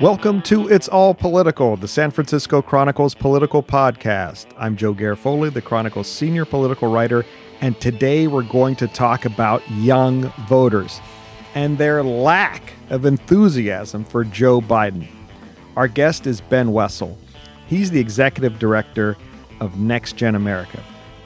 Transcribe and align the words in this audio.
Welcome 0.00 0.40
to 0.42 0.68
It's 0.68 0.88
All 0.88 1.14
Political, 1.14 1.76
the 1.76 1.88
San 1.88 2.10
Francisco 2.10 2.62
Chronicle's 2.62 3.14
political 3.14 3.62
podcast. 3.62 4.46
I'm 4.58 4.76
Joe 4.76 4.94
Garofoli, 4.94 5.52
the 5.52 5.60
Chronicle's 5.60 6.10
senior 6.10 6.44
political 6.44 6.90
writer, 6.90 7.26
and 7.60 7.78
today 7.80 8.26
we're 8.26 8.42
going 8.42 8.76
to 8.76 8.88
talk 8.88 9.24
about 9.24 9.62
young 9.70 10.22
voters 10.48 11.00
and 11.54 11.76
their 11.76 12.02
lack 12.02 12.72
of 12.88 13.04
enthusiasm 13.04 14.04
for 14.04 14.24
Joe 14.24 14.60
Biden. 14.60 15.06
Our 15.76 15.88
guest 15.88 16.26
is 16.26 16.40
Ben 16.40 16.72
Wessel. 16.72 17.18
He's 17.66 17.90
the 17.90 18.00
executive 18.00 18.58
director 18.58 19.16
of 19.60 19.72
NextGen 19.74 20.34
America. 20.34 20.82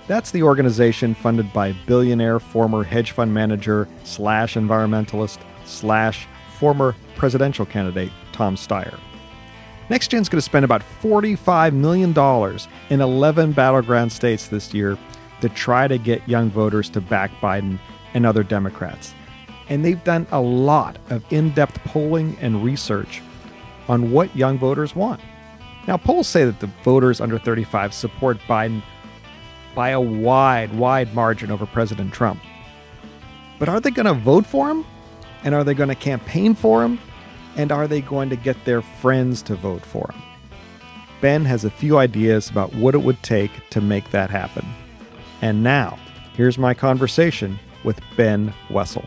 That's 0.06 0.32
the 0.32 0.42
organization 0.42 1.14
funded 1.14 1.52
by 1.52 1.72
billionaire 1.86 2.40
former 2.40 2.82
hedge 2.82 3.12
fund 3.12 3.32
manager 3.32 3.88
slash 4.02 4.54
environmentalist 4.54 5.38
slash 5.64 6.26
former 6.58 6.94
presidential 7.16 7.66
candidate 7.66 8.12
Tom 8.32 8.56
Steyer. 8.56 8.98
NextGen's 9.88 10.28
going 10.28 10.38
to 10.38 10.42
spend 10.42 10.64
about 10.64 10.82
$45 11.02 11.74
million 11.74 12.10
in 12.88 13.00
11 13.00 13.52
battleground 13.52 14.10
states 14.10 14.48
this 14.48 14.72
year 14.72 14.96
to 15.42 15.48
try 15.50 15.86
to 15.86 15.98
get 15.98 16.26
young 16.26 16.50
voters 16.50 16.88
to 16.90 17.00
back 17.02 17.30
Biden 17.40 17.78
and 18.14 18.24
other 18.24 18.42
Democrats. 18.42 19.14
And 19.68 19.84
they've 19.84 20.02
done 20.02 20.26
a 20.30 20.40
lot 20.40 20.98
of 21.10 21.22
in 21.30 21.50
depth 21.50 21.82
polling 21.84 22.36
and 22.40 22.64
research 22.64 23.20
on 23.88 24.10
what 24.10 24.34
young 24.34 24.58
voters 24.58 24.96
want. 24.96 25.20
Now, 25.86 25.98
polls 25.98 26.28
say 26.28 26.46
that 26.46 26.60
the 26.60 26.70
voters 26.82 27.20
under 27.20 27.38
35 27.38 27.92
support 27.92 28.38
Biden 28.48 28.82
by 29.74 29.90
a 29.90 30.00
wide, 30.00 30.74
wide 30.74 31.14
margin 31.14 31.50
over 31.50 31.66
President 31.66 32.12
Trump. 32.12 32.40
But 33.58 33.68
are 33.68 33.80
they 33.80 33.90
going 33.90 34.06
to 34.06 34.14
vote 34.14 34.46
for 34.46 34.70
him? 34.70 34.86
And 35.44 35.54
are 35.54 35.62
they 35.62 35.74
going 35.74 35.90
to 35.90 35.94
campaign 35.94 36.54
for 36.54 36.82
him? 36.82 36.98
And 37.56 37.70
are 37.70 37.86
they 37.86 38.00
going 38.00 38.30
to 38.30 38.36
get 38.36 38.64
their 38.64 38.82
friends 38.82 39.42
to 39.42 39.54
vote 39.54 39.84
for 39.84 40.10
him? 40.10 40.22
Ben 41.20 41.44
has 41.44 41.64
a 41.64 41.70
few 41.70 41.98
ideas 41.98 42.50
about 42.50 42.74
what 42.74 42.94
it 42.94 43.02
would 43.02 43.22
take 43.22 43.50
to 43.70 43.80
make 43.80 44.10
that 44.10 44.30
happen. 44.30 44.66
And 45.40 45.62
now, 45.62 45.98
here's 46.34 46.58
my 46.58 46.74
conversation 46.74 47.58
with 47.84 48.00
Ben 48.16 48.52
Wessel. 48.70 49.04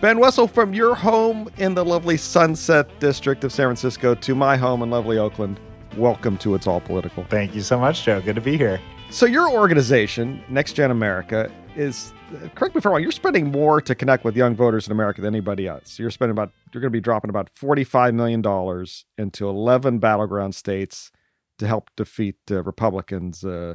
Ben 0.00 0.18
Wessel, 0.18 0.48
from 0.48 0.74
your 0.74 0.94
home 0.94 1.48
in 1.58 1.74
the 1.74 1.84
lovely 1.84 2.16
Sunset 2.16 2.88
District 3.00 3.44
of 3.44 3.52
San 3.52 3.66
Francisco 3.66 4.14
to 4.14 4.34
my 4.34 4.56
home 4.56 4.82
in 4.82 4.90
lovely 4.90 5.18
Oakland, 5.18 5.60
welcome 5.96 6.38
to 6.38 6.54
It's 6.54 6.66
All 6.66 6.80
Political. 6.80 7.24
Thank 7.24 7.54
you 7.54 7.60
so 7.60 7.78
much, 7.78 8.04
Joe. 8.04 8.20
Good 8.20 8.36
to 8.36 8.40
be 8.40 8.56
here. 8.56 8.80
So, 9.10 9.26
your 9.26 9.50
organization, 9.50 10.42
NextGen 10.48 10.92
America, 10.92 11.50
is 11.74 12.12
correct 12.54 12.76
me 12.76 12.78
if 12.78 12.86
I'm 12.86 12.92
wrong. 12.92 13.02
You're 13.02 13.10
spending 13.10 13.50
more 13.50 13.80
to 13.80 13.94
connect 13.94 14.24
with 14.24 14.36
young 14.36 14.54
voters 14.54 14.86
in 14.86 14.92
America 14.92 15.20
than 15.20 15.34
anybody 15.34 15.66
else. 15.66 15.98
You're 15.98 16.12
spending 16.12 16.30
about 16.30 16.52
you're 16.72 16.80
going 16.80 16.92
to 16.92 16.96
be 16.96 17.00
dropping 17.00 17.28
about 17.28 17.50
45 17.56 18.14
million 18.14 18.40
dollars 18.40 19.04
into 19.18 19.48
11 19.48 19.98
battleground 19.98 20.54
states 20.54 21.10
to 21.58 21.66
help 21.66 21.90
defeat 21.96 22.36
uh, 22.50 22.62
Republicans. 22.62 23.44
Uh, 23.44 23.74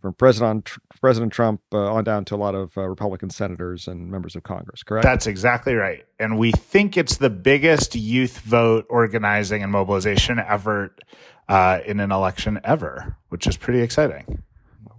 from 0.00 0.12
President 0.12 0.70
President 1.00 1.32
Trump 1.32 1.62
uh, 1.72 1.92
on 1.92 2.04
down 2.04 2.24
to 2.26 2.34
a 2.34 2.36
lot 2.36 2.54
of 2.54 2.76
uh, 2.78 2.82
Republican 2.82 3.30
senators 3.30 3.88
and 3.88 4.08
members 4.08 4.36
of 4.36 4.44
Congress. 4.44 4.84
Correct. 4.84 5.02
That's 5.02 5.26
exactly 5.26 5.74
right, 5.74 6.04
and 6.20 6.38
we 6.38 6.52
think 6.52 6.96
it's 6.96 7.16
the 7.16 7.30
biggest 7.30 7.96
youth 7.96 8.38
vote 8.40 8.86
organizing 8.88 9.64
and 9.64 9.72
mobilization 9.72 10.38
effort 10.38 11.02
uh, 11.48 11.80
in 11.84 11.98
an 11.98 12.12
election 12.12 12.60
ever, 12.62 13.16
which 13.30 13.48
is 13.48 13.56
pretty 13.56 13.80
exciting. 13.80 14.44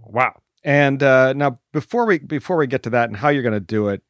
Wow. 0.08 0.40
And 0.64 1.02
uh, 1.02 1.34
now, 1.34 1.60
before 1.72 2.06
we 2.06 2.18
before 2.18 2.56
we 2.56 2.66
get 2.66 2.82
to 2.84 2.90
that 2.90 3.08
and 3.08 3.16
how 3.16 3.28
you're 3.28 3.42
going 3.42 3.52
to 3.52 3.60
do 3.60 3.88
it, 3.88 4.02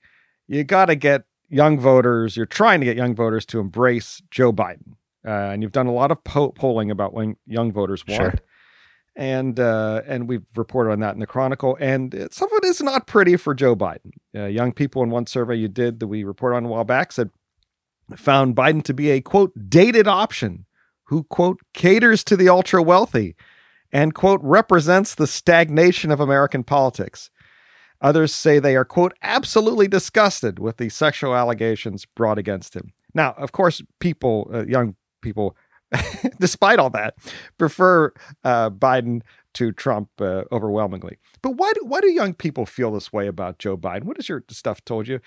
you 0.46 0.64
got 0.64 0.86
to 0.86 0.96
get 0.96 1.24
young 1.48 1.78
voters. 1.78 2.36
You're 2.36 2.46
trying 2.46 2.80
to 2.80 2.86
get 2.86 2.96
young 2.96 3.14
voters 3.14 3.44
to 3.46 3.60
embrace 3.60 4.22
Joe 4.30 4.52
Biden, 4.52 4.94
uh, 5.26 5.52
and 5.52 5.62
you've 5.62 5.72
done 5.72 5.86
a 5.86 5.92
lot 5.92 6.10
of 6.10 6.22
po- 6.24 6.52
polling 6.52 6.90
about 6.90 7.12
when 7.12 7.36
young 7.46 7.70
voters 7.72 8.04
want. 8.06 8.20
Sure. 8.20 8.34
And 9.14 9.60
uh, 9.60 10.02
and 10.06 10.28
we've 10.28 10.46
reported 10.56 10.92
on 10.92 11.00
that 11.00 11.14
in 11.14 11.20
the 11.20 11.26
Chronicle. 11.26 11.76
And 11.80 12.28
some 12.30 12.50
of 12.52 12.58
it 12.62 12.64
is 12.64 12.80
not 12.80 13.06
pretty 13.06 13.36
for 13.36 13.54
Joe 13.54 13.76
Biden. 13.76 14.12
Uh, 14.34 14.46
young 14.46 14.72
people 14.72 15.02
in 15.02 15.10
one 15.10 15.26
survey 15.26 15.56
you 15.56 15.68
did 15.68 16.00
that 16.00 16.06
we 16.06 16.24
reported 16.24 16.56
on 16.56 16.64
a 16.64 16.68
while 16.68 16.84
back 16.84 17.12
said 17.12 17.30
found 18.16 18.56
Biden 18.56 18.82
to 18.84 18.94
be 18.94 19.10
a 19.10 19.20
quote 19.20 19.52
dated 19.68 20.08
option 20.08 20.64
who 21.04 21.24
quote 21.24 21.60
caters 21.74 22.24
to 22.24 22.36
the 22.36 22.48
ultra 22.48 22.82
wealthy 22.82 23.34
and, 23.92 24.14
quote, 24.14 24.40
represents 24.42 25.14
the 25.14 25.26
stagnation 25.26 26.10
of 26.10 26.20
American 26.20 26.64
politics. 26.64 27.30
Others 28.00 28.34
say 28.34 28.58
they 28.58 28.76
are, 28.76 28.84
quote, 28.84 29.14
absolutely 29.22 29.88
disgusted 29.88 30.58
with 30.58 30.76
the 30.76 30.88
sexual 30.88 31.34
allegations 31.34 32.04
brought 32.04 32.38
against 32.38 32.74
him. 32.74 32.92
Now, 33.14 33.34
of 33.36 33.52
course, 33.52 33.82
people, 33.98 34.50
uh, 34.52 34.64
young 34.66 34.94
people, 35.20 35.56
despite 36.40 36.78
all 36.78 36.90
that, 36.90 37.14
prefer 37.56 38.12
uh, 38.44 38.70
Biden 38.70 39.22
to 39.54 39.72
Trump 39.72 40.10
uh, 40.20 40.44
overwhelmingly. 40.52 41.18
But 41.42 41.52
why 41.52 41.72
do, 41.74 41.84
why 41.84 42.00
do 42.00 42.08
young 42.08 42.34
people 42.34 42.66
feel 42.66 42.92
this 42.92 43.12
way 43.12 43.26
about 43.26 43.58
Joe 43.58 43.76
Biden? 43.76 44.04
What 44.04 44.16
has 44.16 44.28
your 44.28 44.44
stuff 44.48 44.84
told 44.84 45.08
you? 45.08 45.20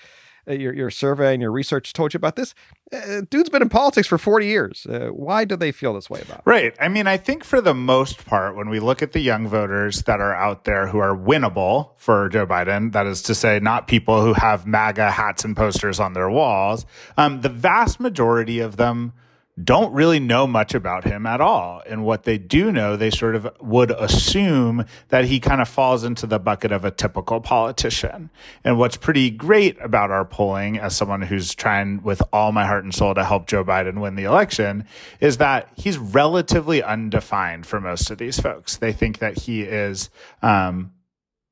Uh, 0.47 0.53
your, 0.53 0.73
your 0.73 0.89
survey 0.89 1.33
and 1.33 1.41
your 1.41 1.51
research 1.51 1.93
told 1.93 2.13
you 2.13 2.17
about 2.17 2.35
this. 2.35 2.53
Uh, 2.91 3.21
dude's 3.29 3.49
been 3.49 3.61
in 3.61 3.69
politics 3.69 4.07
for 4.07 4.17
40 4.17 4.45
years. 4.45 4.85
Uh, 4.85 5.09
why 5.09 5.45
do 5.45 5.55
they 5.55 5.71
feel 5.71 5.93
this 5.93 6.09
way 6.09 6.21
about 6.21 6.39
it? 6.39 6.43
Right. 6.45 6.75
I 6.79 6.87
mean, 6.87 7.07
I 7.07 7.17
think 7.17 7.43
for 7.43 7.61
the 7.61 7.73
most 7.73 8.25
part, 8.25 8.55
when 8.55 8.69
we 8.69 8.79
look 8.79 9.01
at 9.01 9.13
the 9.13 9.19
young 9.19 9.47
voters 9.47 10.03
that 10.03 10.19
are 10.19 10.35
out 10.35 10.65
there 10.65 10.87
who 10.87 10.99
are 10.99 11.15
winnable 11.15 11.91
for 11.97 12.27
Joe 12.29 12.45
Biden, 12.45 12.91
that 12.93 13.05
is 13.05 13.21
to 13.23 13.35
say, 13.35 13.59
not 13.59 13.87
people 13.87 14.21
who 14.23 14.33
have 14.33 14.65
MAGA 14.65 15.11
hats 15.11 15.45
and 15.45 15.55
posters 15.55 15.99
on 15.99 16.13
their 16.13 16.29
walls, 16.29 16.85
um, 17.17 17.41
the 17.41 17.49
vast 17.49 17.99
majority 17.99 18.59
of 18.59 18.77
them 18.77 19.13
don't 19.61 19.93
really 19.93 20.19
know 20.19 20.47
much 20.47 20.73
about 20.73 21.03
him 21.03 21.25
at 21.25 21.41
all. 21.41 21.81
And 21.85 22.03
what 22.03 22.23
they 22.23 22.37
do 22.37 22.71
know, 22.71 22.95
they 22.95 23.09
sort 23.09 23.35
of 23.35 23.49
would 23.59 23.91
assume 23.91 24.85
that 25.09 25.25
he 25.25 25.39
kind 25.39 25.61
of 25.61 25.67
falls 25.67 26.03
into 26.03 26.25
the 26.25 26.39
bucket 26.39 26.71
of 26.71 26.85
a 26.85 26.91
typical 26.91 27.41
politician. 27.41 28.29
And 28.63 28.77
what's 28.77 28.97
pretty 28.97 29.29
great 29.29 29.77
about 29.81 30.11
our 30.11 30.25
polling 30.25 30.77
as 30.77 30.95
someone 30.95 31.21
who's 31.21 31.53
trying 31.53 32.01
with 32.03 32.21
all 32.31 32.51
my 32.51 32.65
heart 32.65 32.83
and 32.83 32.93
soul 32.93 33.13
to 33.13 33.23
help 33.23 33.47
Joe 33.47 33.63
Biden 33.63 33.99
win 33.99 34.15
the 34.15 34.23
election 34.23 34.85
is 35.19 35.37
that 35.37 35.69
he's 35.75 35.97
relatively 35.97 36.81
undefined 36.81 37.65
for 37.65 37.79
most 37.81 38.09
of 38.09 38.17
these 38.17 38.39
folks. 38.39 38.77
They 38.77 38.93
think 38.93 39.19
that 39.19 39.39
he 39.39 39.63
is, 39.63 40.09
um, 40.41 40.93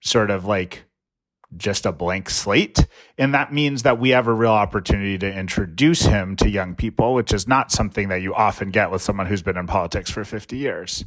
sort 0.02 0.32
of 0.32 0.46
like 0.46 0.86
just 1.58 1.86
a 1.86 1.92
blank 1.92 2.30
slate. 2.30 2.86
And 3.18 3.34
that 3.34 3.52
means 3.52 3.84
that 3.84 4.00
we 4.00 4.10
have 4.10 4.28
a 4.28 4.34
real 4.34 4.52
opportunity 4.52 5.18
to 5.18 5.32
introduce 5.32 6.04
him 6.04 6.36
to 6.38 6.50
young 6.50 6.76
people, 6.76 7.14
which 7.14 7.34
is 7.34 7.48
not 7.48 7.72
something 7.72 8.10
that 8.10 8.22
you 8.22 8.34
often 8.36 8.70
get 8.70 8.92
with 8.92 9.02
someone 9.02 9.26
who's 9.26 9.42
been 9.42 9.58
in 9.58 9.68
politics 9.68 10.12
for 10.12 10.24
50 10.24 10.58
years. 10.58 11.06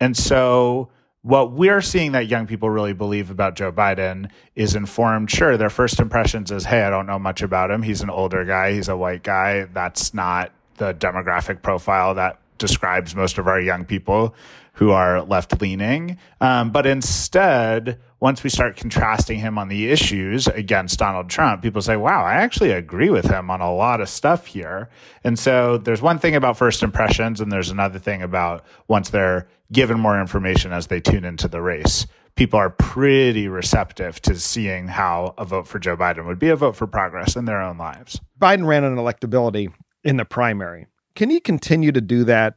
And 0.00 0.16
so 0.16 0.90
what 1.22 1.52
we're 1.52 1.82
seeing 1.82 2.12
that 2.12 2.26
young 2.26 2.46
people 2.46 2.70
really 2.70 2.94
believe 2.94 3.30
about 3.30 3.54
Joe 3.54 3.70
Biden 3.70 4.30
is 4.54 4.74
informed. 4.74 5.30
Sure, 5.30 5.56
their 5.56 5.70
first 5.70 6.00
impressions 6.00 6.50
is, 6.50 6.64
hey, 6.64 6.82
I 6.82 6.90
don't 6.90 7.06
know 7.06 7.18
much 7.18 7.42
about 7.42 7.70
him. 7.70 7.82
He's 7.82 8.00
an 8.00 8.10
older 8.10 8.44
guy, 8.44 8.72
he's 8.72 8.88
a 8.88 8.96
white 8.96 9.22
guy. 9.22 9.64
That's 9.64 10.14
not 10.14 10.52
the 10.78 10.94
demographic 10.94 11.62
profile 11.62 12.14
that 12.14 12.40
describes 12.56 13.14
most 13.14 13.38
of 13.38 13.46
our 13.46 13.60
young 13.60 13.84
people 13.84 14.34
who 14.74 14.90
are 14.92 15.22
left 15.22 15.60
leaning. 15.60 16.16
Um, 16.40 16.70
but 16.70 16.86
instead, 16.86 18.00
once 18.20 18.44
we 18.44 18.50
start 18.50 18.76
contrasting 18.76 19.38
him 19.38 19.58
on 19.58 19.68
the 19.68 19.90
issues 19.90 20.46
against 20.46 20.98
Donald 20.98 21.30
Trump, 21.30 21.62
people 21.62 21.80
say, 21.80 21.96
wow, 21.96 22.22
I 22.22 22.34
actually 22.34 22.70
agree 22.70 23.08
with 23.08 23.24
him 23.24 23.50
on 23.50 23.62
a 23.62 23.74
lot 23.74 24.02
of 24.02 24.10
stuff 24.10 24.46
here. 24.46 24.90
And 25.24 25.38
so 25.38 25.78
there's 25.78 26.02
one 26.02 26.18
thing 26.18 26.36
about 26.36 26.58
first 26.58 26.82
impressions, 26.82 27.40
and 27.40 27.50
there's 27.50 27.70
another 27.70 27.98
thing 27.98 28.22
about 28.22 28.64
once 28.88 29.08
they're 29.08 29.48
given 29.72 29.98
more 29.98 30.20
information 30.20 30.72
as 30.72 30.88
they 30.88 31.00
tune 31.00 31.24
into 31.24 31.48
the 31.48 31.62
race. 31.62 32.06
People 32.36 32.58
are 32.58 32.70
pretty 32.70 33.48
receptive 33.48 34.20
to 34.22 34.38
seeing 34.38 34.88
how 34.88 35.34
a 35.38 35.44
vote 35.44 35.66
for 35.66 35.78
Joe 35.78 35.96
Biden 35.96 36.26
would 36.26 36.38
be 36.38 36.50
a 36.50 36.56
vote 36.56 36.76
for 36.76 36.86
progress 36.86 37.36
in 37.36 37.46
their 37.46 37.60
own 37.60 37.78
lives. 37.78 38.20
Biden 38.38 38.66
ran 38.66 38.84
on 38.84 38.96
electability 38.96 39.72
in 40.04 40.18
the 40.18 40.24
primary. 40.26 40.86
Can 41.14 41.30
he 41.30 41.40
continue 41.40 41.90
to 41.90 42.00
do 42.00 42.24
that 42.24 42.56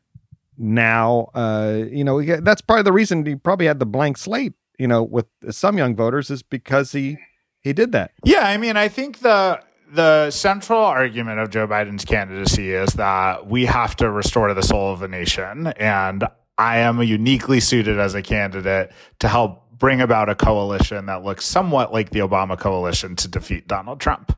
now? 0.58 1.30
Uh, 1.34 1.84
you 1.90 2.04
know, 2.04 2.22
that's 2.22 2.62
part 2.62 2.80
of 2.80 2.86
the 2.86 2.92
reason 2.92 3.26
he 3.26 3.36
probably 3.36 3.66
had 3.66 3.80
the 3.80 3.86
blank 3.86 4.18
slate 4.18 4.54
you 4.78 4.88
know, 4.88 5.04
with 5.04 5.28
some 5.50 5.78
young 5.78 5.96
voters 5.96 6.30
is 6.30 6.44
because 6.44 6.92
he 6.92 7.18
he 7.62 7.74
did 7.74 7.92
that. 7.94 8.12
Yeah, 8.24 8.48
I 8.48 8.58
mean, 8.58 8.78
I 8.78 8.88
think 8.88 9.20
the 9.20 9.62
the 9.94 10.32
central 10.32 10.80
argument 10.80 11.40
of 11.40 11.52
Joe 11.52 11.68
Biden's 11.68 12.04
candidacy 12.04 12.72
is 12.72 12.94
that 12.94 13.48
we 13.48 13.66
have 13.66 13.96
to 13.98 14.10
restore 14.10 14.54
the 14.54 14.64
soul 14.64 14.92
of 14.92 15.00
the 15.00 15.08
nation. 15.08 15.68
And 15.68 16.24
I 16.58 16.80
am 16.80 17.02
uniquely 17.02 17.60
suited 17.60 18.00
as 18.00 18.16
a 18.16 18.22
candidate 18.22 18.92
to 19.20 19.28
help 19.28 19.63
bring 19.84 20.00
about 20.00 20.30
a 20.30 20.36
coalition 20.36 21.08
that 21.08 21.26
looks 21.26 21.44
somewhat 21.44 21.92
like 21.92 22.12
the 22.12 22.20
Obama 22.20 22.58
coalition 22.58 23.18
to 23.18 23.28
defeat 23.28 23.68
Donald 23.68 24.00
Trump. 24.00 24.34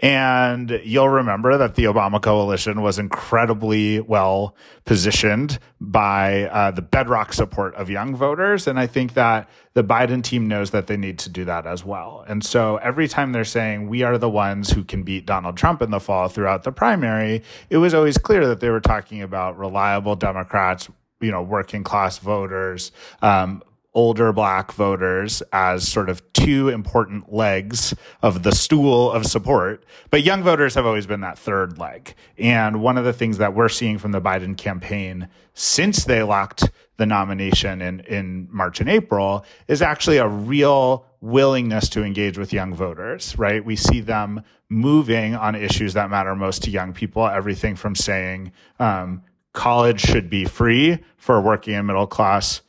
And 0.00 0.80
you'll 0.82 1.08
remember 1.08 1.56
that 1.56 1.76
the 1.76 1.84
Obama 1.84 2.20
coalition 2.20 2.82
was 2.82 2.98
incredibly 2.98 4.00
well 4.00 4.56
positioned 4.86 5.60
by 5.80 6.46
uh, 6.46 6.72
the 6.72 6.82
bedrock 6.82 7.32
support 7.32 7.76
of 7.76 7.88
young 7.88 8.16
voters. 8.16 8.66
And 8.66 8.76
I 8.76 8.88
think 8.88 9.14
that 9.14 9.48
the 9.74 9.84
Biden 9.84 10.20
team 10.20 10.48
knows 10.48 10.72
that 10.72 10.88
they 10.88 10.96
need 10.96 11.20
to 11.20 11.30
do 11.30 11.44
that 11.44 11.64
as 11.64 11.84
well. 11.84 12.24
And 12.26 12.44
so 12.44 12.78
every 12.78 13.06
time 13.06 13.30
they're 13.30 13.44
saying 13.44 13.88
we 13.88 14.02
are 14.02 14.18
the 14.18 14.28
ones 14.28 14.72
who 14.72 14.82
can 14.82 15.04
beat 15.04 15.26
Donald 15.26 15.56
Trump 15.56 15.80
in 15.80 15.92
the 15.92 16.00
fall 16.00 16.26
throughout 16.26 16.64
the 16.64 16.72
primary, 16.72 17.44
it 17.70 17.76
was 17.76 17.94
always 17.94 18.18
clear 18.18 18.48
that 18.48 18.58
they 18.58 18.68
were 18.68 18.80
talking 18.80 19.22
about 19.22 19.56
reliable 19.56 20.16
Democrats, 20.16 20.88
you 21.20 21.30
know, 21.30 21.42
working 21.42 21.84
class 21.84 22.18
voters, 22.18 22.90
um, 23.22 23.62
older 23.98 24.32
black 24.32 24.70
voters 24.70 25.42
as 25.52 25.88
sort 25.88 26.08
of 26.08 26.22
two 26.32 26.68
important 26.68 27.32
legs 27.32 27.92
of 28.22 28.44
the 28.44 28.52
stool 28.52 29.10
of 29.10 29.26
support. 29.26 29.84
But 30.10 30.22
young 30.22 30.44
voters 30.44 30.76
have 30.76 30.86
always 30.86 31.04
been 31.04 31.22
that 31.22 31.36
third 31.36 31.78
leg. 31.78 32.14
And 32.38 32.80
one 32.80 32.96
of 32.96 33.04
the 33.04 33.12
things 33.12 33.38
that 33.38 33.54
we're 33.54 33.68
seeing 33.68 33.98
from 33.98 34.12
the 34.12 34.20
Biden 34.20 34.56
campaign 34.56 35.28
since 35.52 36.04
they 36.04 36.22
locked 36.22 36.70
the 36.96 37.06
nomination 37.06 37.82
in, 37.82 37.98
in 38.02 38.46
March 38.52 38.78
and 38.78 38.88
April 38.88 39.44
is 39.66 39.82
actually 39.82 40.18
a 40.18 40.28
real 40.28 41.04
willingness 41.20 41.88
to 41.88 42.04
engage 42.04 42.38
with 42.38 42.52
young 42.52 42.72
voters, 42.72 43.36
right? 43.36 43.64
We 43.64 43.74
see 43.74 43.98
them 43.98 44.44
moving 44.68 45.34
on 45.34 45.56
issues 45.56 45.94
that 45.94 46.08
matter 46.08 46.36
most 46.36 46.62
to 46.62 46.70
young 46.70 46.92
people, 46.92 47.26
everything 47.26 47.74
from 47.74 47.96
saying, 47.96 48.52
um, 48.78 49.24
college 49.54 50.00
should 50.00 50.30
be 50.30 50.44
free 50.44 51.00
for 51.16 51.40
working 51.40 51.74
and 51.74 51.88
middle 51.88 52.06
class 52.06 52.62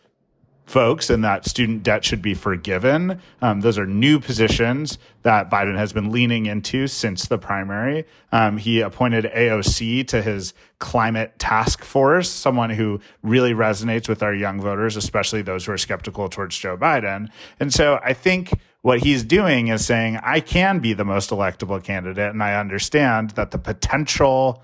folks 0.70 1.10
and 1.10 1.24
that 1.24 1.46
student 1.46 1.82
debt 1.82 2.06
should 2.06 2.22
be 2.22 2.34
forgiven. 2.34 3.20
Um, 3.42 3.62
those 3.62 3.78
are 3.78 3.88
new 3.88 4.20
positions 4.20 5.00
that 5.24 5.50
Biden 5.50 5.76
has 5.76 5.92
been 5.92 6.12
leaning 6.12 6.46
into 6.46 6.88
since 6.88 7.28
the 7.28 7.38
primary. 7.38 8.06
Um, 8.32 8.58
he 8.58 8.80
appointed 8.82 9.26
AOC 9.26 10.08
to 10.10 10.22
his 10.22 10.54
climate 10.78 11.38
task 11.40 11.84
force, 11.84 12.30
someone 12.30 12.70
who 12.70 13.02
really 13.24 13.54
resonates 13.54 14.08
with 14.08 14.22
our 14.22 14.34
young 14.34 14.62
voters, 14.62 14.96
especially 14.96 15.42
those 15.42 15.66
who 15.66 15.72
are 15.72 15.78
skeptical 15.78 16.30
towards 16.30 16.58
Joe 16.58 16.78
Biden. 16.78 17.30
And 17.60 17.74
so 17.74 18.00
I 18.04 18.14
think 18.14 18.52
what 18.82 19.00
he's 19.00 19.24
doing 19.24 19.68
is 19.68 19.86
saying, 19.86 20.18
I 20.18 20.40
can 20.40 20.80
be 20.80 20.94
the 20.94 21.04
most 21.04 21.32
electable 21.32 21.84
candidate. 21.84 22.32
And 22.32 22.44
I 22.44 22.60
understand 22.60 23.32
that 23.32 23.52
the 23.52 23.58
potential 23.58 24.64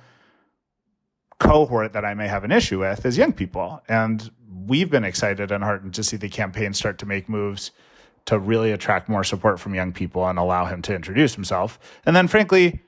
cohort 1.40 1.94
that 1.94 2.06
I 2.06 2.14
may 2.14 2.28
have 2.28 2.44
an 2.44 2.52
issue 2.52 2.80
with 2.80 3.06
is 3.06 3.18
young 3.18 3.34
people. 3.34 3.82
And 3.90 4.32
we've 4.68 4.90
been 4.90 5.04
excited 5.04 5.52
and 5.52 5.64
heartened 5.64 5.94
to 5.96 6.04
see 6.04 6.18
the 6.18 6.30
campaign 6.30 6.74
start 6.74 6.98
to 7.00 7.06
make 7.06 7.28
moves 7.28 7.72
to 8.26 8.40
really 8.40 8.72
attract 8.72 9.08
more 9.08 9.24
support 9.24 9.60
from 9.60 9.76
young 9.76 9.94
people 9.94 10.28
and 10.28 10.40
allow 10.40 10.66
him 10.66 10.82
to 10.84 10.96
introduce 10.96 11.36
himself. 11.36 11.80
And 12.06 12.16
then, 12.16 12.28
frankly, 12.28 12.82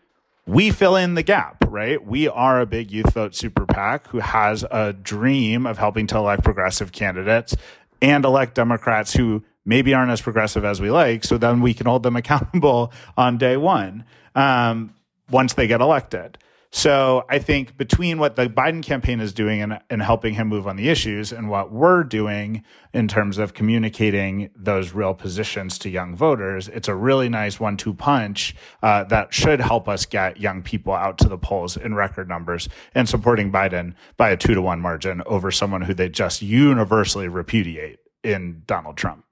we 0.48 0.72
fill 0.72 0.96
in 0.96 1.14
the 1.14 1.24
gap, 1.24 1.64
right? 1.68 2.04
We 2.04 2.28
are 2.28 2.62
a 2.62 2.66
big 2.66 2.92
youth 2.92 3.14
vote 3.14 3.36
super 3.36 3.66
PAC 3.66 4.08
who 4.08 4.20
has 4.20 4.64
a 4.72 4.94
dream 4.94 5.68
of 5.68 5.78
helping 5.78 6.08
to 6.08 6.18
elect 6.18 6.44
progressive 6.44 6.92
candidates 6.92 7.56
and 8.02 8.26
elect 8.26 8.56
Democrats 8.56 9.14
who 9.14 9.44
maybe 9.66 9.94
aren't 9.94 10.12
as 10.12 10.22
progressive 10.22 10.64
as 10.64 10.80
we 10.80 10.90
like. 10.90 11.24
So 11.24 11.38
then 11.38 11.62
we 11.62 11.74
can 11.74 11.86
hold 11.86 12.04
them 12.04 12.16
accountable 12.16 12.92
on 13.18 13.38
day 13.38 13.58
one 13.58 14.06
um, 14.36 14.96
once 15.30 15.54
they 15.54 15.68
get 15.68 15.82
elected. 15.82 16.38
So 16.72 17.24
I 17.30 17.40
think 17.40 17.78
between 17.78 18.20
what 18.20 18.36
the 18.36 18.48
Biden 18.48 18.84
campaign 18.84 19.22
is 19.22 19.34
doing 19.34 19.62
and, 19.62 19.80
and 19.90 20.02
helping 20.02 20.34
him 20.34 20.48
move 20.48 20.68
on 20.68 20.76
the 20.76 20.90
issues 20.90 21.32
and 21.32 21.50
what 21.50 21.72
we're 21.72 22.04
doing 22.04 22.64
in 22.94 23.08
terms 23.08 23.38
of 23.38 23.54
communicating 23.54 24.50
those 24.56 24.92
real 24.94 25.14
positions 25.14 25.78
to 25.80 25.90
young 25.90 26.16
voters, 26.16 26.68
it's 26.68 26.88
a 26.88 26.96
really 26.96 27.30
nice 27.30 27.60
one 27.60 27.78
two 27.78 27.94
punch 27.94 28.54
uh, 28.84 29.06
that 29.06 29.34
should 29.34 29.62
help 29.62 29.88
us 29.88 30.06
get 30.06 30.42
young 30.42 30.62
people 30.62 30.94
out 30.94 31.18
to 31.20 31.30
the 31.30 31.38
polls 31.38 31.78
in 31.78 31.96
record 31.96 32.28
numbers 32.28 32.68
and 32.94 33.08
supporting 33.08 33.52
Biden 33.52 33.94
by 34.18 34.30
a 34.30 34.38
two 34.38 34.54
to 34.54 34.62
one 34.62 34.82
margin 34.82 35.22
over 35.26 35.52
someone 35.52 35.82
who 35.82 35.94
they 35.94 36.10
just 36.10 36.42
universally 36.42 37.30
repudiate 37.30 38.00
in 38.24 38.64
Donald 38.68 38.98
Trump. 38.98 39.24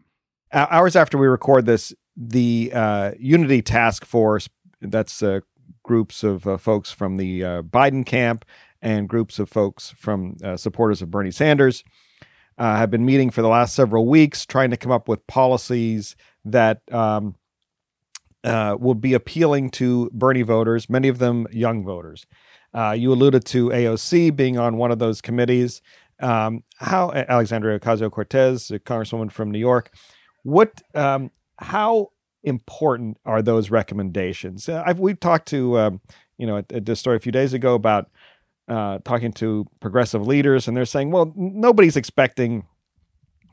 Hours 0.54 0.96
after 0.96 1.18
we 1.18 1.28
record 1.28 1.66
this, 1.66 1.94
the 2.16 2.72
uh, 2.74 3.12
Unity 3.20 3.62
Task 3.62 4.06
Force, 4.06 4.48
that's 4.80 5.22
uh, 5.22 5.42
groups 5.86 6.24
of 6.24 6.48
uh, 6.48 6.58
folks 6.58 6.92
from 6.92 7.18
the 7.18 7.44
uh, 7.44 7.62
Biden 7.62 8.06
camp 8.06 8.44
and 8.82 9.08
groups 9.08 9.40
of 9.40 9.50
folks 9.50 9.94
from 9.98 10.36
uh, 10.44 10.58
supporters 10.58 11.02
of 11.02 11.12
Bernie 11.12 11.32
Sanders 11.32 11.84
uh, 12.58 12.76
have 12.76 12.90
been 12.90 13.06
meeting 13.06 13.30
for 13.30 13.42
the 13.42 13.48
last 13.48 13.76
several 13.76 14.08
weeks, 14.08 14.46
trying 14.46 14.72
to 14.72 14.78
come 14.78 14.92
up 14.92 15.08
with 15.08 15.26
policies 15.28 16.16
that 16.44 16.82
um, 16.92 17.36
uh, 18.44 18.76
will 18.80 18.96
be 18.96 19.14
appealing 19.14 19.70
to 19.70 20.10
Bernie 20.12 20.42
voters, 20.42 20.90
many 20.90 21.08
of 21.08 21.20
them 21.20 21.48
young 21.52 21.84
voters. 21.84 22.26
You 22.96 23.14
alluded 23.14 23.46
to 23.46 23.70
AOC 23.70 24.36
being 24.36 24.58
on 24.58 24.76
one 24.76 24.92
of 24.92 25.00
those 25.00 25.22
committees. 25.22 25.82
Um, 26.20 26.64
how 26.78 27.12
Alexandria 27.12 27.80
Ocasio 27.80 28.12
Cortez, 28.12 28.72
a 28.72 28.80
congresswoman 28.80 29.32
from 29.32 29.52
New 29.52 29.60
York, 29.60 29.94
what, 30.44 30.82
um, 30.94 31.32
how 31.58 32.10
important 32.46 33.18
are 33.26 33.42
those 33.42 33.70
recommendations? 33.70 34.70
Uh, 34.70 34.84
I've, 34.86 35.00
we've 35.00 35.20
talked 35.20 35.48
to, 35.50 35.78
um, 35.80 36.02
you 36.38 36.48
know, 36.48 36.58
at, 36.58 36.86
this 36.86 37.00
story 37.00 37.18
a 37.18 37.20
few 37.20 37.32
days 37.32 37.54
ago 37.54 37.74
about 37.74 38.10
uh, 38.68 39.00
talking 39.04 39.34
to 39.34 39.66
progressive 39.80 40.26
leaders, 40.26 40.68
and 40.68 40.76
they're 40.76 40.86
saying, 40.86 41.12
well, 41.12 41.34
nobody's 41.36 41.96
expecting 41.96 42.66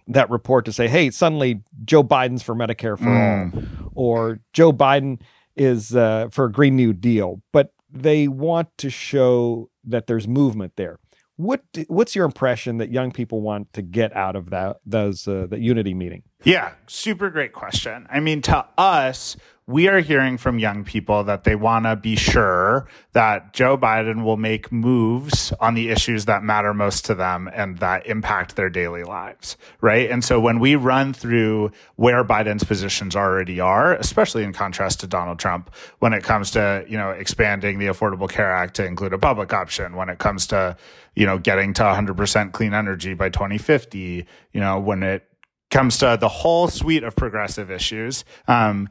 that 0.09 0.31
report 0.31 0.65
to 0.65 0.73
say, 0.73 0.89
hey, 0.89 1.11
suddenly 1.11 1.63
Joe 1.85 2.03
Biden's 2.03 2.43
for 2.43 2.55
Medicare 2.55 2.99
for 2.99 3.05
mm. 3.05 3.55
all, 3.55 3.93
or 3.95 4.41
Joe 4.53 4.73
Biden 4.73 5.21
is 5.57 5.95
uh, 5.95 6.29
for 6.31 6.47
a 6.47 6.53
Green 6.53 6.77
New 6.77 6.93
Deal, 6.93 7.43
but 7.53 7.73
they 7.91 8.27
want 8.27 8.69
to 8.79 8.91
show 8.91 9.71
that 9.85 10.07
there's 10.07 10.27
movement 10.27 10.73
there. 10.77 10.99
What 11.37 11.63
what's 11.89 12.15
your 12.15 12.25
impression 12.25 12.79
that 12.79 12.91
young 12.91 13.11
people 13.11 13.41
want 13.41 13.73
to 13.73 13.83
get 13.83 14.15
out 14.15 14.37
of 14.37 14.51
that 14.51 14.77
those 14.85 15.27
uh, 15.27 15.47
that 15.51 15.61
unity 15.61 15.95
meeting? 15.95 16.23
Yeah, 16.45 16.73
super 16.87 17.31
great 17.31 17.53
question. 17.53 18.07
I 18.11 18.21
mean, 18.21 18.43
to 18.43 18.67
us, 18.77 19.37
we 19.67 19.87
are 19.89 20.01
hearing 20.01 20.37
from 20.39 20.59
young 20.59 20.83
people 20.83 21.23
that 21.23 21.45
they 21.45 21.55
want 21.55 21.85
to 21.85 21.95
be 21.95 22.17
sure 22.17 22.89
that 23.13 23.53
Joe 23.53 23.79
Biden 23.79 24.25
will 24.25 24.37
make 24.37 24.73
moves 24.73 25.53
on 25.61 25.75
the 25.75 25.89
issues 25.89 26.25
that 26.25 26.43
matter 26.43 26.75
most 26.75 27.05
to 27.05 27.15
them 27.15 27.49
and 27.55 27.79
that 27.79 28.07
impact 28.07 28.57
their 28.57 28.69
daily 28.69 29.05
lives, 29.05 29.57
right? 29.81 30.11
And 30.11 30.25
so 30.25 30.41
when 30.41 30.59
we 30.59 30.75
run 30.75 31.13
through 31.13 31.71
where 31.95 32.25
Biden's 32.25 32.65
positions 32.65 33.15
already 33.15 33.61
are, 33.61 33.95
especially 33.95 34.43
in 34.43 34.53
contrast 34.53 34.99
to 35.01 35.07
Donald 35.07 35.39
Trump, 35.39 35.73
when 36.01 36.13
it 36.13 36.25
comes 36.25 36.51
to, 36.53 36.85
you 36.89 36.99
know, 36.99 37.11
expanding 37.11 37.79
the 37.79 37.87
Affordable 37.87 38.29
Care 38.29 38.51
Act 38.51 38.75
to 38.77 38.85
include 38.85 39.13
a 39.13 39.19
public 39.19 39.53
option, 39.53 39.95
when 39.95 40.09
it 40.09 40.19
comes 40.19 40.49
to, 40.49 40.77
you 41.15 41.25
know, 41.25 41.39
getting 41.39 41.73
to 41.75 41.83
100% 41.83 42.51
clean 42.51 42.75
energy 42.75 43.15
by 43.15 43.29
2050, 43.29 44.27
you 44.53 44.61
know, 44.61 44.81
when 44.81 45.05
it 45.05 45.25
comes 45.71 45.99
to 45.99 46.19
the 46.21 46.29
whole 46.29 46.67
suite 46.67 47.05
of 47.05 47.15
progressive 47.15 47.71
issues, 47.71 48.25
um, 48.49 48.89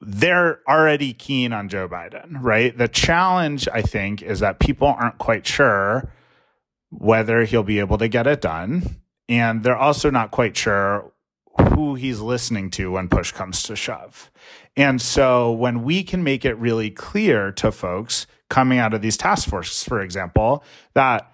they're 0.00 0.60
already 0.68 1.12
keen 1.12 1.52
on 1.52 1.68
Joe 1.68 1.88
Biden, 1.88 2.36
right? 2.40 2.76
The 2.76 2.88
challenge, 2.88 3.68
I 3.72 3.82
think, 3.82 4.22
is 4.22 4.40
that 4.40 4.58
people 4.58 4.88
aren't 4.88 5.18
quite 5.18 5.46
sure 5.46 6.12
whether 6.90 7.44
he'll 7.44 7.62
be 7.62 7.78
able 7.78 7.98
to 7.98 8.08
get 8.08 8.26
it 8.26 8.40
done. 8.40 9.00
And 9.28 9.62
they're 9.62 9.76
also 9.76 10.10
not 10.10 10.30
quite 10.30 10.56
sure 10.56 11.12
who 11.70 11.94
he's 11.94 12.20
listening 12.20 12.70
to 12.70 12.92
when 12.92 13.08
push 13.08 13.32
comes 13.32 13.62
to 13.64 13.76
shove. 13.76 14.30
And 14.76 15.00
so 15.00 15.52
when 15.52 15.84
we 15.84 16.02
can 16.02 16.22
make 16.24 16.44
it 16.44 16.54
really 16.54 16.90
clear 16.90 17.52
to 17.52 17.70
folks 17.70 18.26
coming 18.50 18.78
out 18.78 18.92
of 18.92 19.02
these 19.02 19.16
task 19.16 19.48
forces, 19.48 19.84
for 19.84 20.00
example, 20.02 20.64
that 20.94 21.32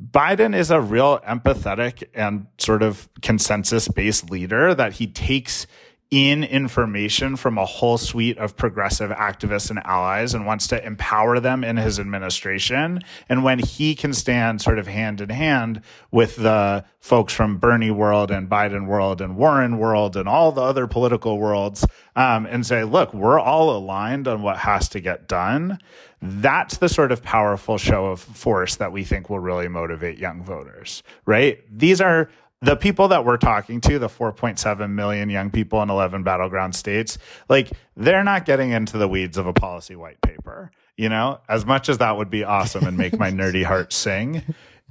Biden 0.00 0.56
is 0.56 0.70
a 0.70 0.80
real 0.80 1.18
empathetic 1.20 2.04
and 2.14 2.46
sort 2.58 2.82
of 2.82 3.08
consensus 3.20 3.86
based 3.88 4.30
leader 4.30 4.74
that 4.74 4.94
he 4.94 5.06
takes 5.06 5.66
in 6.10 6.42
information 6.42 7.36
from 7.36 7.56
a 7.56 7.64
whole 7.64 7.96
suite 7.96 8.36
of 8.38 8.56
progressive 8.56 9.12
activists 9.12 9.70
and 9.70 9.78
allies 9.84 10.34
and 10.34 10.44
wants 10.44 10.66
to 10.66 10.84
empower 10.84 11.38
them 11.38 11.62
in 11.62 11.76
his 11.76 12.00
administration. 12.00 13.00
And 13.28 13.44
when 13.44 13.60
he 13.60 13.94
can 13.94 14.12
stand 14.12 14.60
sort 14.60 14.80
of 14.80 14.88
hand 14.88 15.20
in 15.20 15.28
hand 15.28 15.82
with 16.10 16.34
the 16.34 16.84
folks 16.98 17.32
from 17.32 17.58
Bernie 17.58 17.92
world 17.92 18.32
and 18.32 18.48
Biden 18.48 18.86
world 18.86 19.20
and 19.20 19.36
Warren 19.36 19.78
world 19.78 20.16
and 20.16 20.28
all 20.28 20.50
the 20.50 20.62
other 20.62 20.88
political 20.88 21.38
worlds, 21.38 21.86
um, 22.16 22.44
and 22.46 22.66
say, 22.66 22.82
look, 22.82 23.14
we're 23.14 23.38
all 23.38 23.76
aligned 23.76 24.26
on 24.26 24.42
what 24.42 24.58
has 24.58 24.88
to 24.90 25.00
get 25.00 25.28
done. 25.28 25.78
That's 26.20 26.78
the 26.78 26.88
sort 26.88 27.12
of 27.12 27.22
powerful 27.22 27.78
show 27.78 28.06
of 28.06 28.20
force 28.20 28.76
that 28.76 28.90
we 28.90 29.04
think 29.04 29.30
will 29.30 29.38
really 29.38 29.68
motivate 29.68 30.18
young 30.18 30.42
voters, 30.42 31.04
right? 31.24 31.60
These 31.70 32.00
are 32.00 32.28
the 32.62 32.76
people 32.76 33.08
that 33.08 33.24
we're 33.24 33.38
talking 33.38 33.80
to, 33.82 33.98
the 33.98 34.08
4.7 34.08 34.90
million 34.90 35.30
young 35.30 35.50
people 35.50 35.82
in 35.82 35.90
11 35.90 36.22
battleground 36.22 36.74
states, 36.74 37.16
like 37.48 37.70
they're 37.96 38.24
not 38.24 38.44
getting 38.44 38.70
into 38.70 38.98
the 38.98 39.08
weeds 39.08 39.38
of 39.38 39.46
a 39.46 39.52
policy 39.52 39.96
white 39.96 40.20
paper, 40.20 40.70
you 40.96 41.08
know, 41.08 41.40
as 41.48 41.64
much 41.64 41.88
as 41.88 41.98
that 41.98 42.16
would 42.16 42.30
be 42.30 42.44
awesome 42.44 42.86
and 42.86 42.96
make 42.98 43.18
my 43.18 43.30
nerdy 43.30 43.64
heart 43.64 43.92
sing. 43.92 44.42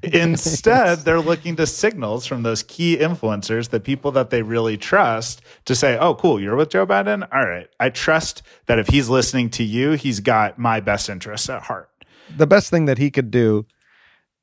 Instead, 0.02 1.00
they're 1.00 1.20
looking 1.20 1.58
to 1.58 1.68
signals 1.68 2.26
from 2.26 2.42
those 2.42 2.64
key 2.64 2.98
influencers, 2.98 3.70
the 3.70 3.82
people 3.82 4.12
that 4.14 4.30
they 4.30 4.42
really 4.42 4.78
trust, 4.78 5.42
to 5.66 5.76
say, 5.76 5.98
oh, 5.98 6.16
cool, 6.16 6.40
you're 6.40 6.56
with 6.56 6.70
Joe 6.70 6.88
Biden? 6.88 7.28
All 7.34 7.46
right. 7.46 7.68
I 7.80 7.90
trust 7.90 8.42
that 8.68 8.80
if 8.80 8.88
he's 8.88 9.10
listening 9.10 9.50
to 9.52 9.64
you, 9.64 9.92
he's 9.92 10.22
got 10.22 10.58
my 10.58 10.80
best 10.80 11.10
interests 11.10 11.50
at 11.50 11.64
heart. 11.64 11.90
The 12.36 12.48
best 12.48 12.70
thing 12.70 12.86
that 12.86 12.98
he 12.98 13.12
could 13.12 13.30
do 13.30 13.66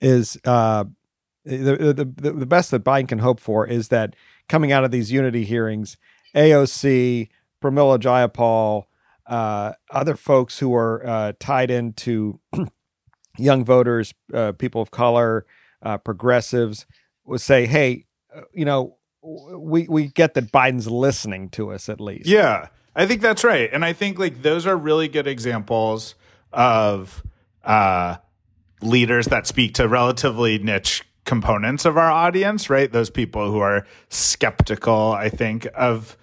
is 0.00 0.36
uh, 0.44 0.84
the, 1.46 1.94
the, 1.94 2.32
the 2.32 2.46
best 2.46 2.72
that 2.72 2.84
Biden 2.84 3.08
can 3.08 3.20
hope 3.20 3.40
for 3.40 3.66
is 3.66 3.88
that 3.88 4.14
coming 4.48 4.72
out 4.72 4.84
of 4.84 4.90
these 4.90 5.12
unity 5.12 5.44
hearings, 5.44 5.96
AOC, 6.34 7.28
Pramila 7.62 7.98
Jayapal, 7.98 8.84
uh, 9.26 9.72
other 9.90 10.16
folks 10.16 10.58
who 10.58 10.74
are 10.74 11.06
uh, 11.06 11.32
tied 11.38 11.70
into 11.70 12.40
young 13.38 13.64
voters, 13.64 14.12
uh, 14.34 14.52
people 14.52 14.82
of 14.82 14.90
color, 14.90 15.46
uh, 15.82 15.98
progressives 15.98 16.86
would 17.24 17.40
say, 17.40 17.66
"Hey, 17.66 18.06
uh, 18.34 18.42
you 18.52 18.64
know, 18.64 18.96
we 19.22 19.86
we 19.88 20.08
get 20.08 20.34
that 20.34 20.52
Biden's 20.52 20.88
listening 20.88 21.48
to 21.50 21.72
us 21.72 21.88
at 21.88 22.00
least." 22.00 22.26
Yeah, 22.26 22.68
I 22.94 23.06
think 23.06 23.20
that's 23.20 23.44
right, 23.44 23.68
and 23.72 23.84
I 23.84 23.92
think 23.92 24.18
like 24.18 24.42
those 24.42 24.66
are 24.66 24.76
really 24.76 25.08
good 25.08 25.26
examples 25.26 26.14
of 26.52 27.22
uh, 27.64 28.16
leaders 28.80 29.26
that 29.26 29.46
speak 29.46 29.74
to 29.74 29.88
relatively 29.88 30.58
niche 30.58 31.02
components 31.26 31.84
of 31.84 31.98
our 31.98 32.10
audience, 32.10 32.70
right? 32.70 32.90
Those 32.90 33.10
people 33.10 33.50
who 33.50 33.58
are 33.58 33.86
skeptical, 34.08 35.12
I 35.12 35.28
think, 35.28 35.66
of 35.74 36.16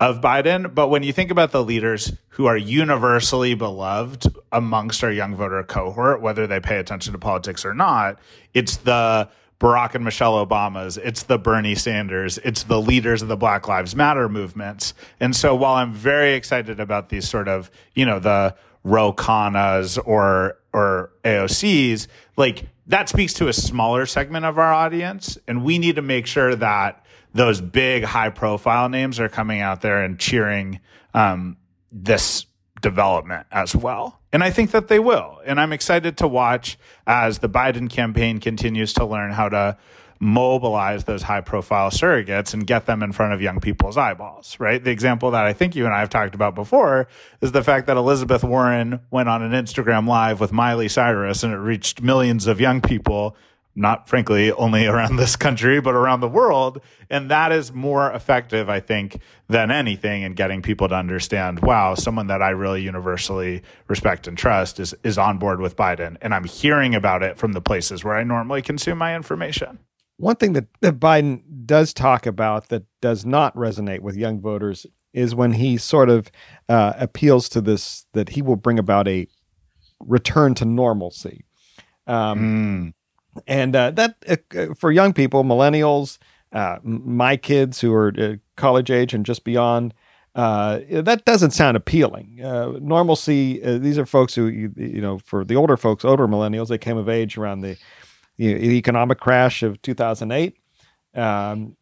of 0.00 0.20
Biden. 0.20 0.74
But 0.74 0.88
when 0.88 1.02
you 1.02 1.12
think 1.12 1.30
about 1.30 1.52
the 1.52 1.62
leaders 1.62 2.12
who 2.30 2.46
are 2.46 2.56
universally 2.56 3.54
beloved 3.54 4.26
amongst 4.52 5.02
our 5.02 5.10
young 5.10 5.34
voter 5.34 5.62
cohort, 5.64 6.20
whether 6.20 6.46
they 6.46 6.60
pay 6.60 6.78
attention 6.78 7.12
to 7.12 7.18
politics 7.18 7.64
or 7.64 7.74
not, 7.74 8.18
it's 8.54 8.76
the 8.78 9.28
Barack 9.60 9.96
and 9.96 10.04
Michelle 10.04 10.46
Obamas, 10.46 10.98
it's 10.98 11.24
the 11.24 11.36
Bernie 11.36 11.74
Sanders, 11.74 12.38
it's 12.38 12.62
the 12.62 12.80
leaders 12.80 13.22
of 13.22 13.28
the 13.28 13.36
Black 13.36 13.66
Lives 13.66 13.96
Matter 13.96 14.28
movements. 14.28 14.94
And 15.18 15.34
so 15.34 15.54
while 15.56 15.74
I'm 15.74 15.92
very 15.92 16.34
excited 16.34 16.78
about 16.78 17.08
these 17.08 17.28
sort 17.28 17.48
of, 17.48 17.68
you 17.94 18.06
know, 18.06 18.20
the 18.20 18.54
Ro 18.84 19.12
Khannas 19.12 19.98
or 20.04 20.58
or 20.72 21.10
AOCs, 21.24 22.06
like 22.36 22.68
that 22.86 23.08
speaks 23.08 23.34
to 23.34 23.48
a 23.48 23.52
smaller 23.52 24.06
segment 24.06 24.44
of 24.44 24.58
our 24.58 24.72
audience. 24.72 25.38
And 25.46 25.64
we 25.64 25.78
need 25.78 25.96
to 25.96 26.02
make 26.02 26.26
sure 26.26 26.54
that 26.56 27.04
those 27.34 27.60
big 27.60 28.04
high 28.04 28.30
profile 28.30 28.88
names 28.88 29.20
are 29.20 29.28
coming 29.28 29.60
out 29.60 29.82
there 29.82 30.02
and 30.02 30.18
cheering 30.18 30.80
um, 31.14 31.56
this 31.92 32.46
development 32.80 33.46
as 33.52 33.76
well. 33.76 34.20
And 34.32 34.42
I 34.42 34.50
think 34.50 34.70
that 34.70 34.88
they 34.88 34.98
will. 34.98 35.40
And 35.44 35.60
I'm 35.60 35.72
excited 35.72 36.16
to 36.18 36.28
watch 36.28 36.78
as 37.06 37.38
the 37.38 37.48
Biden 37.48 37.88
campaign 37.90 38.40
continues 38.40 38.92
to 38.94 39.04
learn 39.04 39.32
how 39.32 39.48
to 39.48 39.76
mobilize 40.20 41.04
those 41.04 41.22
high 41.22 41.40
profile 41.40 41.90
surrogates 41.90 42.54
and 42.54 42.66
get 42.66 42.86
them 42.86 43.02
in 43.02 43.12
front 43.12 43.32
of 43.32 43.40
young 43.40 43.60
people's 43.60 43.96
eyeballs, 43.96 44.56
right? 44.58 44.82
The 44.82 44.90
example 44.90 45.30
that 45.30 45.44
I 45.44 45.52
think 45.52 45.76
you 45.76 45.84
and 45.84 45.94
I 45.94 46.00
have 46.00 46.10
talked 46.10 46.34
about 46.34 46.54
before 46.54 47.08
is 47.40 47.52
the 47.52 47.62
fact 47.62 47.86
that 47.86 47.96
Elizabeth 47.96 48.42
Warren 48.42 49.00
went 49.10 49.28
on 49.28 49.42
an 49.42 49.52
Instagram 49.52 50.08
live 50.08 50.40
with 50.40 50.52
Miley 50.52 50.88
Cyrus 50.88 51.42
and 51.42 51.52
it 51.52 51.58
reached 51.58 52.02
millions 52.02 52.46
of 52.46 52.60
young 52.60 52.80
people 52.80 53.36
not 53.78 54.08
frankly 54.08 54.50
only 54.52 54.86
around 54.86 55.16
this 55.16 55.36
country, 55.36 55.80
but 55.80 55.94
around 55.94 56.20
the 56.20 56.28
world. 56.28 56.80
And 57.08 57.30
that 57.30 57.52
is 57.52 57.72
more 57.72 58.10
effective, 58.12 58.68
I 58.68 58.80
think, 58.80 59.20
than 59.48 59.70
anything 59.70 60.22
in 60.22 60.34
getting 60.34 60.60
people 60.60 60.88
to 60.88 60.94
understand, 60.94 61.60
wow, 61.60 61.94
someone 61.94 62.26
that 62.26 62.42
I 62.42 62.50
really 62.50 62.82
universally 62.82 63.62
respect 63.86 64.26
and 64.26 64.36
trust 64.36 64.80
is, 64.80 64.94
is 65.04 65.16
on 65.16 65.38
board 65.38 65.60
with 65.60 65.76
Biden. 65.76 66.16
And 66.20 66.34
I'm 66.34 66.44
hearing 66.44 66.94
about 66.94 67.22
it 67.22 67.38
from 67.38 67.52
the 67.52 67.60
places 67.60 68.04
where 68.04 68.16
I 68.16 68.24
normally 68.24 68.62
consume 68.62 68.98
my 68.98 69.14
information. 69.14 69.78
One 70.18 70.36
thing 70.36 70.52
that, 70.52 70.66
that 70.80 71.00
Biden 71.00 71.42
does 71.64 71.94
talk 71.94 72.26
about 72.26 72.68
that 72.68 72.84
does 73.00 73.24
not 73.24 73.54
resonate 73.54 74.00
with 74.00 74.16
young 74.16 74.40
voters 74.40 74.86
is 75.12 75.34
when 75.34 75.52
he 75.52 75.76
sort 75.76 76.10
of 76.10 76.30
uh, 76.68 76.92
appeals 76.98 77.48
to 77.50 77.60
this 77.60 78.04
that 78.12 78.30
he 78.30 78.42
will 78.42 78.56
bring 78.56 78.78
about 78.78 79.08
a 79.08 79.26
return 80.00 80.54
to 80.54 80.64
normalcy. 80.64 81.44
Um, 82.06 82.38
mm 82.38 82.92
and 83.46 83.76
uh, 83.76 83.90
that 83.92 84.16
uh, 84.28 84.74
for 84.74 84.90
young 84.90 85.12
people, 85.12 85.44
millennials, 85.44 86.18
uh, 86.52 86.78
my 86.82 87.36
kids 87.36 87.80
who 87.80 87.92
are 87.92 88.12
uh, 88.18 88.34
college 88.56 88.90
age 88.90 89.14
and 89.14 89.24
just 89.24 89.44
beyond, 89.44 89.94
uh, 90.34 90.80
that 90.90 91.24
doesn't 91.24 91.50
sound 91.50 91.76
appealing. 91.76 92.40
Uh, 92.42 92.72
normalcy. 92.80 93.60
these 93.78 93.98
are 93.98 94.06
folks 94.06 94.34
who 94.34 94.46
you, 94.46 94.72
you, 94.76 95.00
know, 95.00 95.18
for 95.18 95.44
the 95.44 95.56
older 95.56 95.76
folks, 95.76 96.04
older 96.04 96.28
millennials, 96.28 96.68
they 96.68 96.78
came 96.78 96.96
of 96.96 97.08
age 97.08 97.36
around 97.36 97.60
the, 97.60 97.76
the 98.38 98.76
economic 98.76 99.20
crash 99.20 99.62
of 99.62 99.80
2008, 99.82 100.56
um, 101.14 101.76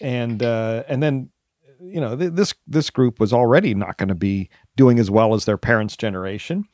and 0.00 0.42
and 0.42 1.02
then 1.02 1.30
you 1.80 2.00
know 2.00 2.16
th- 2.16 2.32
this 2.32 2.54
this 2.66 2.90
group 2.90 3.20
was 3.20 3.32
already 3.32 3.74
not 3.74 3.96
going 3.96 4.08
to 4.08 4.14
be 4.14 4.50
doing 4.76 4.98
as 4.98 5.10
well 5.10 5.34
as 5.34 5.44
their 5.44 5.58
parents' 5.58 5.96
generation, 5.96 6.64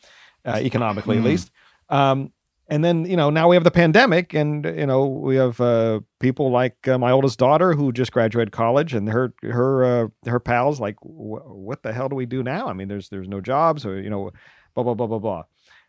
economically 0.44 1.16
at 1.16 1.22
hmm. 1.22 1.28
least. 1.28 1.50
Um, 1.88 2.32
and 2.68 2.84
then 2.84 3.04
you 3.04 3.16
know 3.16 3.30
now 3.30 3.48
we 3.48 3.56
have 3.56 3.64
the 3.64 3.70
pandemic 3.70 4.34
and 4.34 4.64
you 4.64 4.86
know 4.86 5.06
we 5.06 5.36
have 5.36 5.60
uh, 5.60 6.00
people 6.20 6.50
like 6.50 6.88
uh, 6.88 6.98
my 6.98 7.10
oldest 7.10 7.38
daughter 7.38 7.74
who 7.74 7.92
just 7.92 8.12
graduated 8.12 8.52
college 8.52 8.94
and 8.94 9.08
her 9.08 9.32
her 9.42 9.84
uh, 9.84 10.08
her 10.28 10.40
pals 10.40 10.80
like 10.80 10.96
what 11.00 11.82
the 11.82 11.92
hell 11.92 12.08
do 12.08 12.16
we 12.16 12.26
do 12.26 12.42
now 12.42 12.66
i 12.66 12.72
mean 12.72 12.88
there's 12.88 13.08
there's 13.08 13.28
no 13.28 13.40
jobs 13.40 13.86
or 13.86 14.00
you 14.00 14.10
know 14.10 14.30
blah 14.74 14.84
blah 14.84 14.94
blah 14.94 15.06
blah 15.06 15.18
blah 15.18 15.42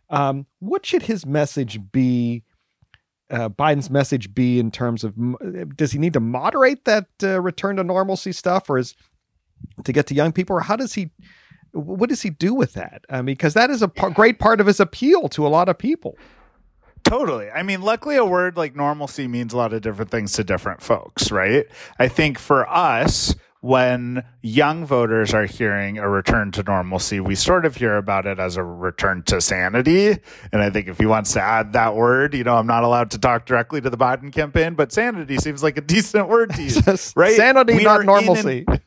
um, 0.09 0.45
what 0.59 0.85
should 0.85 1.03
his 1.03 1.25
message 1.25 1.79
be 1.91 2.43
uh, 3.29 3.49
biden's 3.49 3.89
message 3.89 4.33
be 4.33 4.59
in 4.59 4.71
terms 4.71 5.03
of 5.03 5.13
does 5.75 5.91
he 5.91 5.99
need 5.99 6.13
to 6.13 6.19
moderate 6.19 6.85
that 6.85 7.07
uh, 7.23 7.41
return 7.41 7.75
to 7.75 7.83
normalcy 7.83 8.31
stuff 8.31 8.69
or 8.69 8.77
is 8.77 8.95
to 9.83 9.91
get 9.91 10.07
to 10.07 10.13
young 10.13 10.31
people 10.31 10.55
or 10.55 10.61
how 10.61 10.75
does 10.75 10.93
he 10.93 11.09
what 11.73 12.09
does 12.09 12.21
he 12.21 12.29
do 12.29 12.53
with 12.53 12.73
that 12.73 13.03
I 13.09 13.17
mean, 13.17 13.35
because 13.35 13.53
that 13.53 13.69
is 13.69 13.81
a 13.81 13.87
p- 13.87 14.09
great 14.11 14.39
part 14.39 14.61
of 14.61 14.67
his 14.67 14.79
appeal 14.79 15.27
to 15.29 15.45
a 15.45 15.49
lot 15.49 15.67
of 15.69 15.77
people 15.77 16.17
Totally. 17.03 17.49
I 17.49 17.63
mean, 17.63 17.83
luckily, 17.83 18.17
a 18.17 18.25
word 18.25 18.57
like 18.57 18.75
normalcy 18.75 19.29
means 19.29 19.53
a 19.53 19.57
lot 19.57 19.71
of 19.71 19.81
different 19.81 20.11
things 20.11 20.33
to 20.33 20.43
different 20.43 20.81
folks, 20.81 21.31
right? 21.31 21.65
I 21.99 22.09
think 22.09 22.37
for 22.37 22.67
us, 22.67 23.33
when 23.61 24.23
young 24.41 24.85
voters 24.85 25.33
are 25.33 25.45
hearing 25.45 25.97
a 25.97 26.07
return 26.07 26.51
to 26.51 26.63
normalcy, 26.63 27.19
we 27.19 27.35
sort 27.35 27.65
of 27.65 27.75
hear 27.75 27.97
about 27.97 28.25
it 28.25 28.39
as 28.39 28.55
a 28.55 28.63
return 28.63 29.23
to 29.23 29.41
sanity. 29.41 30.17
And 30.51 30.61
I 30.61 30.69
think 30.69 30.87
if 30.87 30.97
he 30.97 31.05
wants 31.05 31.33
to 31.33 31.41
add 31.41 31.73
that 31.73 31.95
word, 31.95 32.33
you 32.33 32.43
know, 32.43 32.55
I'm 32.55 32.67
not 32.67 32.83
allowed 32.83 33.11
to 33.11 33.17
talk 33.17 33.45
directly 33.45 33.81
to 33.81 33.89
the 33.89 33.97
Biden 33.97 34.31
campaign, 34.31 34.75
but 34.75 34.91
sanity 34.91 35.37
seems 35.37 35.63
like 35.63 35.77
a 35.77 35.81
decent 35.87 36.29
word 36.29 36.51
to 36.51 36.61
use, 36.61 37.13
right? 37.15 37.35
sanity, 37.35 37.75
we 37.75 37.83
not 37.83 38.05
normalcy. 38.05 38.65
An, 38.67 38.79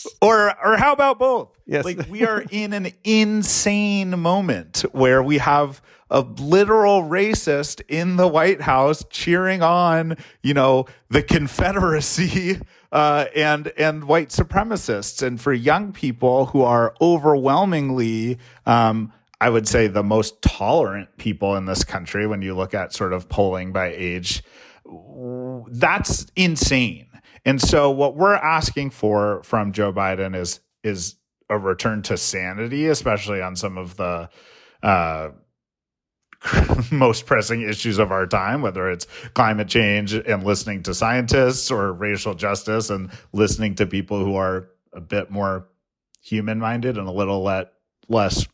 or, 0.22 0.54
or 0.64 0.76
how 0.76 0.92
about 0.92 1.18
both? 1.18 1.48
Yes. 1.66 1.84
Like 1.84 2.08
we 2.10 2.24
are 2.24 2.44
in 2.50 2.72
an 2.72 2.92
insane 3.04 4.18
moment 4.18 4.84
where 4.92 5.22
we 5.22 5.38
have 5.38 5.80
a 6.12 6.20
literal 6.20 7.02
racist 7.02 7.80
in 7.88 8.16
the 8.16 8.28
White 8.28 8.60
House 8.60 9.02
cheering 9.10 9.62
on, 9.62 10.16
you 10.42 10.52
know, 10.52 10.84
the 11.08 11.22
Confederacy 11.22 12.60
uh, 12.92 13.24
and 13.34 13.72
and 13.78 14.04
white 14.04 14.28
supremacists, 14.28 15.26
and 15.26 15.40
for 15.40 15.52
young 15.52 15.92
people 15.92 16.46
who 16.46 16.62
are 16.62 16.94
overwhelmingly. 17.00 18.38
Um, 18.66 19.12
I 19.40 19.50
would 19.50 19.66
say 19.66 19.88
the 19.88 20.04
most 20.04 20.40
tolerant 20.40 21.16
people 21.16 21.56
in 21.56 21.64
this 21.64 21.82
country 21.82 22.28
when 22.28 22.42
you 22.42 22.54
look 22.54 22.74
at 22.74 22.92
sort 22.92 23.12
of 23.12 23.28
polling 23.28 23.72
by 23.72 23.92
age. 23.92 24.44
That's 25.66 26.26
insane. 26.36 27.08
And 27.44 27.60
so 27.60 27.90
what 27.90 28.16
we're 28.16 28.34
asking 28.34 28.90
for 28.90 29.42
from 29.42 29.72
Joe 29.72 29.92
Biden 29.92 30.36
is 30.36 30.60
is 30.84 31.16
a 31.48 31.58
return 31.58 32.02
to 32.02 32.16
sanity, 32.16 32.86
especially 32.86 33.42
on 33.42 33.56
some 33.56 33.76
of 33.76 33.96
the 33.96 34.28
uh, 34.82 35.30
most 36.90 37.26
pressing 37.26 37.62
issues 37.62 37.98
of 37.98 38.10
our 38.10 38.26
time, 38.26 38.62
whether 38.62 38.90
it's 38.90 39.06
climate 39.34 39.68
change 39.68 40.12
and 40.14 40.44
listening 40.44 40.82
to 40.84 40.94
scientists 40.94 41.70
or 41.70 41.92
racial 41.92 42.34
justice 42.34 42.90
and 42.90 43.10
listening 43.32 43.74
to 43.76 43.86
people 43.86 44.24
who 44.24 44.34
are 44.34 44.68
a 44.92 45.00
bit 45.00 45.30
more 45.30 45.68
human 46.20 46.58
minded 46.58 46.98
and 46.98 47.06
a 47.06 47.12
little 47.12 47.42
let, 47.42 47.72
less 48.08 48.46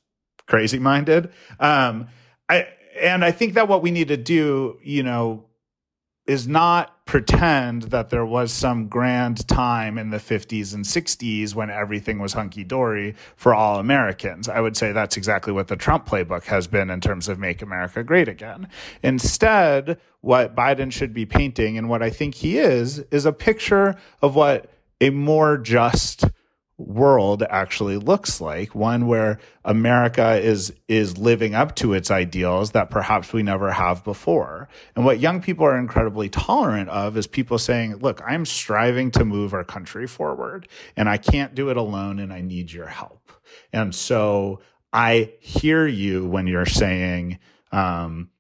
crazy 0.47 0.79
minded. 0.79 1.31
Um, 1.61 2.09
I, 2.49 2.69
and 3.01 3.25
I 3.25 3.31
think 3.31 3.55
that 3.55 3.69
what 3.69 3.83
we 3.83 3.91
need 3.91 4.09
to 4.09 4.17
do, 4.17 4.79
you 4.83 5.03
know, 5.03 5.45
is 6.27 6.47
not 6.47 6.95
pretend 7.09 7.85
that 7.85 8.11
there 8.11 8.27
was 8.27 8.53
some 8.53 8.87
grand 8.87 9.49
time 9.49 9.97
in 9.97 10.11
the 10.11 10.19
50s 10.19 10.75
and 10.75 10.85
60s 10.85 11.55
when 11.55 11.71
everything 11.71 12.19
was 12.19 12.35
hunky 12.35 12.63
dory 12.63 13.15
for 13.35 13.55
all 13.55 13.79
Americans. 13.79 14.47
I 14.47 14.61
would 14.61 14.77
say 14.77 14.93
that's 14.93 15.17
exactly 15.17 15.51
what 15.51 15.69
the 15.69 15.77
Trump 15.77 16.07
playbook 16.07 16.45
has 16.45 16.67
been 16.67 16.91
in 16.91 17.01
terms 17.01 17.27
of 17.27 17.39
make 17.39 17.63
America 17.63 18.05
great 18.05 18.29
again. 18.29 18.69
Instead, 19.03 19.99
what 20.21 20.55
Biden 20.55 20.93
should 20.93 21.15
be 21.15 21.25
painting 21.25 21.79
and 21.79 21.89
what 21.89 22.03
I 22.03 22.11
think 22.11 22.35
he 22.35 22.59
is, 22.59 22.99
is 23.11 23.25
a 23.25 23.33
picture 23.33 23.97
of 24.21 24.35
what 24.37 24.71
a 25.01 25.09
more 25.09 25.57
just 25.57 26.27
world 26.79 27.43
actually 27.51 27.97
looks 27.97 28.41
like 28.41 28.73
one 28.73 29.09
where 29.09 29.41
america 29.65 30.37
is 30.37 30.73
is 30.87 31.19
living 31.19 31.53
up 31.53 31.75
to 31.75 31.93
its 31.93 32.09
ideals 32.09 32.71
that 32.71 32.89
perhaps 32.89 33.33
we 33.33 33.43
never 33.43 33.73
have 33.73 34.05
before. 34.05 34.69
And 34.95 35.05
what 35.05 35.19
young 35.19 35.43
people 35.43 35.67
are 35.67 35.77
incredibly 35.77 36.29
tolerant 36.29 36.89
of 36.89 37.17
is 37.17 37.27
people 37.27 37.59
saying 37.59 37.97
look 37.97 38.23
i'm 38.25 38.45
striving 38.45 39.11
to 39.13 39.25
move 39.25 39.53
our 39.55 39.65
country 39.65 40.07
forward 40.07 40.69
and 40.97 41.09
i 41.09 41.17
can't 41.17 41.55
do 41.55 41.69
it 41.69 41.77
alone 41.77 42.21
and 42.21 42.33
i 42.33 42.41
need 42.41 42.73
your 42.73 42.87
help. 42.87 43.33
And 43.73 43.93
so 43.93 44.61
i 44.93 45.33
hear 45.41 45.85
you 45.87 46.27
when 46.27 46.47
you're 46.47 46.65
saying 46.65 47.41
um, 47.73 48.31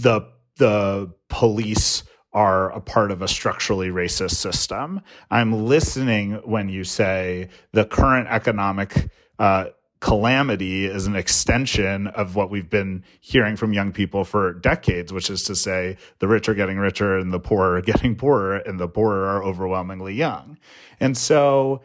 the 0.00 0.22
the 0.56 1.12
police 1.28 2.02
are 2.38 2.70
a 2.70 2.80
part 2.80 3.10
of 3.10 3.20
a 3.20 3.26
structurally 3.26 3.88
racist 3.88 4.36
system. 4.36 5.00
I'm 5.28 5.66
listening 5.66 6.34
when 6.44 6.68
you 6.68 6.84
say 6.84 7.48
the 7.72 7.84
current 7.84 8.28
economic 8.28 9.10
uh, 9.40 9.70
calamity 9.98 10.84
is 10.84 11.08
an 11.08 11.16
extension 11.16 12.06
of 12.06 12.36
what 12.36 12.48
we've 12.48 12.70
been 12.70 13.02
hearing 13.20 13.56
from 13.56 13.72
young 13.72 13.90
people 13.90 14.22
for 14.22 14.52
decades, 14.52 15.12
which 15.12 15.30
is 15.30 15.42
to 15.42 15.56
say 15.56 15.96
the 16.20 16.28
rich 16.28 16.48
are 16.48 16.54
getting 16.54 16.78
richer 16.78 17.18
and 17.18 17.32
the 17.32 17.40
poor 17.40 17.74
are 17.74 17.82
getting 17.92 18.14
poorer, 18.14 18.58
and 18.58 18.78
the 18.78 18.86
poorer 18.86 19.26
are 19.26 19.42
overwhelmingly 19.42 20.14
young. 20.14 20.58
And 21.00 21.18
so 21.18 21.80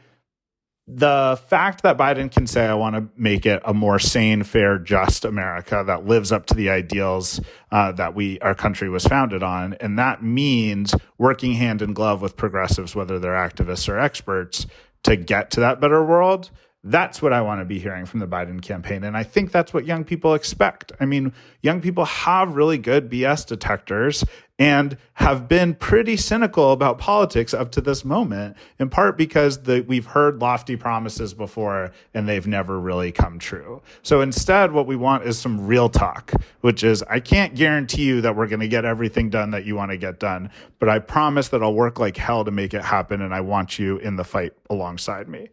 the 0.88 1.40
fact 1.48 1.84
that 1.84 1.98
Biden 1.98 2.30
can 2.30 2.46
say, 2.46 2.66
I 2.66 2.74
want 2.74 2.96
to 2.96 3.08
make 3.16 3.46
it 3.46 3.62
a 3.64 3.74
more 3.74 4.00
sane, 4.00 4.44
fair, 4.44 4.78
just 4.78 5.24
America 5.24 5.84
that 5.88 6.06
lives 6.06 6.32
up 6.32 6.46
to 6.48 6.54
the 6.54 6.70
ideals 6.70 7.40
uh, 7.72 7.94
that 7.94 8.16
we, 8.16 8.38
our 8.40 8.54
country 8.54 8.90
was 8.90 9.06
founded 9.06 9.44
on. 9.44 9.76
And 9.76 9.98
that 9.98 10.22
means 10.22 10.94
working 11.18 11.54
hand 11.54 11.82
in 11.82 11.94
glove 11.94 12.22
with 12.22 12.36
progressives, 12.36 12.96
whether 12.96 13.18
they're 13.18 13.32
activists 13.32 13.88
or 13.88 13.98
experts, 13.98 14.66
to 15.04 15.16
get 15.16 15.52
to 15.52 15.62
that 15.62 15.80
better 15.80 16.04
world. 16.04 16.50
That's 16.86 17.22
what 17.22 17.32
I 17.32 17.40
want 17.40 17.62
to 17.62 17.66
be 17.66 17.80
hearing 17.80 18.06
from 18.06 18.20
the 18.20 18.28
Biden 18.28 18.62
campaign. 18.62 19.06
And 19.06 19.16
I 19.16 19.24
think 19.24 19.54
that's 19.54 19.74
what 19.74 19.86
young 19.86 20.04
people 20.04 20.34
expect. 20.34 20.92
I 21.00 21.06
mean, 21.06 21.32
young 21.62 21.80
people 21.80 22.04
have 22.04 22.56
really 22.56 22.78
good 22.78 23.10
BS 23.10 23.46
detectors 23.46 24.26
and 24.60 24.98
have 25.14 25.48
been 25.48 25.76
pretty 25.76 26.18
cynical 26.18 26.74
about 26.74 27.00
politics 27.00 27.54
up 27.54 27.72
to 27.72 27.82
this 27.82 28.04
moment, 28.04 28.58
in 28.80 28.90
part 28.90 29.18
because 29.18 29.64
the, 29.64 29.82
we've 29.88 30.06
heard 30.06 30.42
lofty 30.42 30.76
promises 30.76 31.34
before 31.34 31.92
and 32.14 32.28
they've 32.28 32.46
never 32.46 32.78
really 32.80 33.14
come 33.14 33.40
true. 33.40 33.82
So 34.02 34.20
instead, 34.20 34.74
what 34.74 34.86
we 34.86 34.98
want 34.98 35.24
is 35.24 35.40
some 35.40 35.66
real 35.66 35.88
talk, 35.88 36.34
which 36.62 36.84
is 36.84 37.02
I 37.04 37.22
can't 37.22 37.56
guarantee 37.56 38.04
you 38.04 38.22
that 38.22 38.36
we're 38.36 38.48
going 38.48 38.60
to 38.60 38.68
get 38.68 38.84
everything 38.84 39.30
done 39.30 39.52
that 39.52 39.66
you 39.66 39.76
want 39.76 39.92
to 39.92 39.98
get 39.98 40.20
done, 40.20 40.52
but 40.80 40.90
I 40.90 41.00
promise 41.00 41.48
that 41.50 41.64
I'll 41.64 41.74
work 41.74 41.98
like 41.98 42.18
hell 42.18 42.44
to 42.44 42.52
make 42.52 42.74
it 42.74 42.84
happen. 42.84 43.22
And 43.22 43.34
I 43.34 43.40
want 43.40 43.80
you 43.80 43.98
in 44.00 44.18
the 44.18 44.26
fight 44.26 44.52
alongside 44.70 45.30
me. 45.30 45.48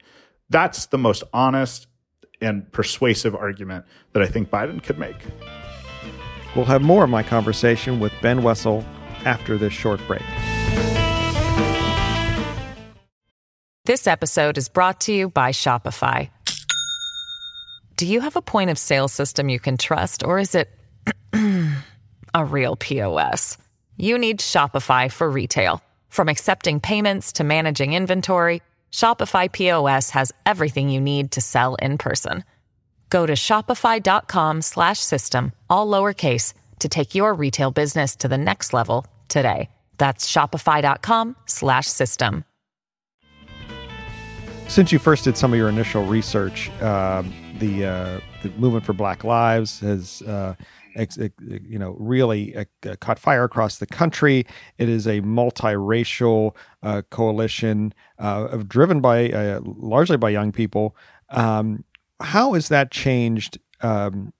That's 0.50 0.87
the 0.87 0.99
most 0.99 1.23
honest 1.33 1.87
and 2.40 2.71
persuasive 2.73 3.35
argument 3.35 3.85
that 4.12 4.23
I 4.23 4.26
think 4.26 4.50
Biden 4.50 4.83
could 4.83 4.99
make. 4.99 5.16
We'll 6.57 6.64
have 6.64 6.83
more 6.83 7.04
of 7.04 7.11
my 7.11 7.23
conversation 7.23 8.00
with 8.00 8.12
Ben 8.21 8.42
Wessel 8.42 8.85
after 9.25 9.57
this 9.57 9.73
short 9.73 10.00
break. 10.09 10.23
This 13.85 14.07
episode 14.07 14.59
is 14.59 14.69
brought 14.69 15.00
to 15.02 15.12
you 15.12 15.28
by 15.28 15.52
Shopify. 15.52 16.30
Do 17.97 18.07
you 18.07 18.21
have 18.21 18.37
a 18.37 18.42
point 18.42 18.71
of 18.71 18.78
sale 18.78 19.09
system 19.09 19.49
you 19.49 19.61
can 19.61 19.76
trust, 19.76 20.25
or 20.25 20.38
is 20.38 20.54
it 20.54 20.71
a 22.35 22.45
real 22.45 22.76
POS? 22.76 23.59
You 23.97 24.19
need 24.19 24.40
Shopify 24.40 25.12
for 25.12 25.30
retail. 25.30 25.83
From 26.09 26.28
accepting 26.28 26.80
payments 26.80 27.33
to 27.35 27.45
managing 27.45 27.92
inventory, 27.92 28.62
Shopify 28.92 29.50
POS 29.50 30.11
has 30.11 30.30
everything 30.44 30.90
you 30.90 31.00
need 31.00 31.32
to 31.32 31.40
sell 31.40 31.75
in 31.76 31.97
person. 31.97 32.44
Go 33.09 33.25
to 33.26 33.32
shopify.com/system 33.32 35.52
all 35.68 35.87
lowercase 35.87 36.52
to 36.78 36.88
take 36.88 37.14
your 37.14 37.32
retail 37.35 37.70
business 37.70 38.16
to 38.16 38.26
the 38.28 38.38
next 38.38 38.73
level 38.73 39.06
today. 39.28 39.68
That's 39.98 40.26
shopify.com/system. 40.31 42.44
Since 44.68 44.92
you 44.92 44.98
first 45.00 45.24
did 45.24 45.37
some 45.37 45.53
of 45.53 45.59
your 45.59 45.68
initial 45.68 46.07
research, 46.07 46.70
um, 46.81 47.35
the, 47.59 47.85
uh, 47.85 48.20
the 48.42 48.50
movement 48.50 48.87
for 48.87 48.92
Black 48.92 49.24
Lives 49.24 49.81
has 49.81 50.22
uh, 50.22 50.55
you 50.96 51.79
know, 51.79 51.96
really 51.98 52.57
uh, 52.57 52.64
caught 53.00 53.18
fire 53.18 53.44
across 53.44 53.79
the 53.79 53.87
country. 53.87 54.46
It 54.79 54.88
is 54.88 55.07
a 55.07 55.20
multiracial 55.20 56.57
uh, 56.83 57.03
coalition 57.11 57.94
uh, 58.18 58.57
driven 58.59 59.00
by 59.00 59.31
uh, 59.31 59.61
largely 59.62 60.16
by 60.16 60.31
young 60.31 60.53
people. 60.53 60.96
Um, 61.31 61.85
how 62.20 62.53
has 62.55 62.68
that 62.68 62.90
changed 62.90 63.59
um, 63.83 64.33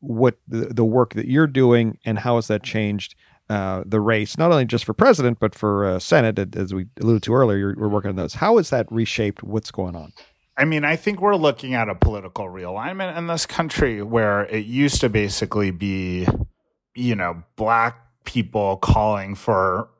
what 0.00 0.38
the, 0.48 0.66
the 0.66 0.84
work 0.84 1.14
that 1.14 1.26
you're 1.26 1.46
doing, 1.46 1.98
and 2.04 2.18
how 2.18 2.36
has 2.36 2.48
that 2.48 2.62
changed 2.62 3.14
uh, 3.48 3.84
the 3.86 4.00
race, 4.00 4.36
not 4.36 4.50
only 4.50 4.64
just 4.64 4.84
for 4.84 4.92
president, 4.92 5.38
but 5.38 5.54
for 5.54 5.86
uh, 5.86 5.98
Senate, 5.98 6.56
as 6.56 6.74
we 6.74 6.86
alluded 7.00 7.22
to 7.24 7.34
earlier. 7.34 7.74
we're 7.76 7.88
working 7.88 8.08
on 8.08 8.16
those. 8.16 8.34
How 8.34 8.56
has 8.56 8.70
that 8.70 8.90
reshaped 8.90 9.42
what's 9.42 9.70
going 9.70 9.94
on? 9.94 10.12
I 10.56 10.64
mean, 10.64 10.84
I 10.84 10.96
think 10.96 11.20
we're 11.20 11.36
looking 11.36 11.74
at 11.74 11.88
a 11.88 11.94
political 11.94 12.46
realignment 12.46 13.16
in 13.16 13.26
this 13.26 13.44
country 13.44 14.02
where 14.02 14.46
it 14.46 14.64
used 14.64 15.00
to 15.02 15.08
basically 15.10 15.70
be, 15.70 16.26
you 16.94 17.14
know, 17.14 17.42
black 17.56 17.98
people 18.24 18.78
calling 18.78 19.34
for 19.34 19.90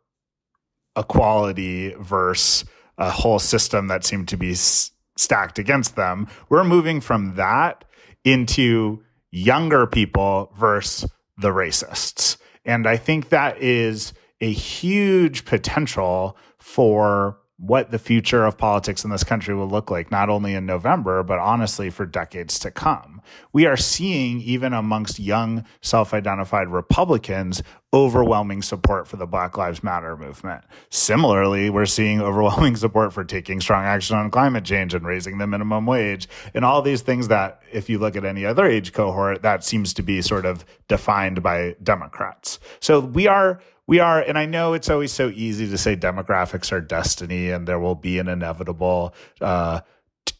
equality 0.96 1.94
versus 2.00 2.64
a 2.96 3.10
whole 3.10 3.38
system 3.38 3.88
that 3.88 4.04
seemed 4.04 4.28
to 4.28 4.38
be 4.38 4.52
s- 4.52 4.92
stacked 5.16 5.58
against 5.58 5.94
them. 5.94 6.26
We're 6.48 6.64
moving 6.64 7.02
from 7.02 7.34
that 7.34 7.84
into 8.24 9.02
younger 9.30 9.86
people 9.86 10.50
versus 10.56 11.10
the 11.36 11.50
racists. 11.50 12.38
And 12.64 12.86
I 12.86 12.96
think 12.96 13.28
that 13.28 13.58
is 13.62 14.14
a 14.40 14.50
huge 14.50 15.44
potential 15.44 16.36
for 16.58 17.38
what 17.58 17.90
the 17.90 17.98
future 17.98 18.44
of 18.44 18.58
politics 18.58 19.02
in 19.02 19.10
this 19.10 19.24
country 19.24 19.54
will 19.54 19.68
look 19.68 19.90
like, 19.90 20.10
not 20.10 20.28
only 20.28 20.54
in 20.54 20.66
November, 20.66 21.22
but 21.22 21.38
honestly 21.38 21.88
for 21.88 22.04
decades 22.04 22.58
to 22.58 22.70
come. 22.70 23.22
We 23.52 23.64
are 23.64 23.78
seeing, 23.78 24.42
even 24.42 24.74
amongst 24.74 25.18
young 25.18 25.64
self 25.80 26.12
identified 26.12 26.68
Republicans, 26.68 27.62
overwhelming 27.94 28.60
support 28.60 29.08
for 29.08 29.16
the 29.16 29.26
Black 29.26 29.56
Lives 29.56 29.82
Matter 29.82 30.18
movement. 30.18 30.64
Similarly, 30.90 31.70
we're 31.70 31.86
seeing 31.86 32.20
overwhelming 32.20 32.76
support 32.76 33.14
for 33.14 33.24
taking 33.24 33.60
strong 33.62 33.84
action 33.84 34.16
on 34.16 34.30
climate 34.30 34.64
change 34.64 34.92
and 34.92 35.06
raising 35.06 35.38
the 35.38 35.46
minimum 35.46 35.86
wage 35.86 36.28
and 36.52 36.62
all 36.62 36.82
these 36.82 37.00
things 37.00 37.28
that, 37.28 37.62
if 37.72 37.88
you 37.88 37.98
look 37.98 38.16
at 38.16 38.24
any 38.26 38.44
other 38.44 38.66
age 38.66 38.92
cohort, 38.92 39.40
that 39.42 39.64
seems 39.64 39.94
to 39.94 40.02
be 40.02 40.20
sort 40.20 40.44
of 40.44 40.64
defined 40.88 41.42
by 41.42 41.74
Democrats. 41.82 42.60
So 42.80 43.00
we 43.00 43.26
are 43.26 43.60
we 43.86 44.00
are, 44.00 44.20
and 44.20 44.36
I 44.36 44.46
know 44.46 44.72
it's 44.72 44.90
always 44.90 45.12
so 45.12 45.28
easy 45.28 45.68
to 45.68 45.78
say 45.78 45.96
demographics 45.96 46.72
are 46.72 46.80
destiny 46.80 47.50
and 47.50 47.66
there 47.66 47.78
will 47.78 47.94
be 47.94 48.18
an 48.18 48.28
inevitable 48.28 49.14
uh, 49.40 49.80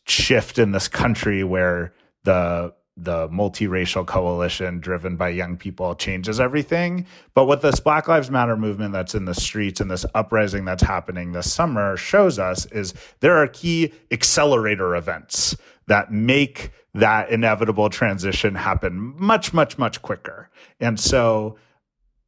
shift 0.06 0.59
in 0.59 0.72
this 0.72 0.88
country 0.88 1.44
where 1.44 1.92
the 2.24 2.74
the 2.98 3.28
multiracial 3.28 4.06
coalition 4.06 4.80
driven 4.80 5.16
by 5.16 5.28
young 5.28 5.56
people 5.59 5.94
changes 5.94 6.40
everything. 6.40 7.06
But 7.35 7.44
what 7.44 7.61
this 7.61 7.78
Black 7.78 8.09
Lives 8.09 8.30
Matter 8.30 8.56
movement 8.56 8.94
that's 8.94 9.14
in 9.14 9.26
the 9.26 9.35
streets 9.35 9.82
and 9.82 9.90
this 9.90 10.06
uprising 10.14 10.64
that's 10.64 10.82
happening 10.82 11.32
this 11.32 11.52
summer 11.52 11.98
shows 11.98 12.38
us 12.38 12.64
is 12.72 12.94
there 13.20 13.37
are 13.37 13.48
key 13.48 13.92
accelerator 14.11 14.96
events 14.96 15.54
that 15.88 16.11
make 16.11 16.70
that 16.94 17.28
inevitable 17.28 17.90
transition 17.90 18.54
happen 18.54 19.14
much, 19.18 19.52
much, 19.52 19.76
much 19.76 20.00
quicker. 20.00 20.48
And 20.80 20.98
so 20.98 21.59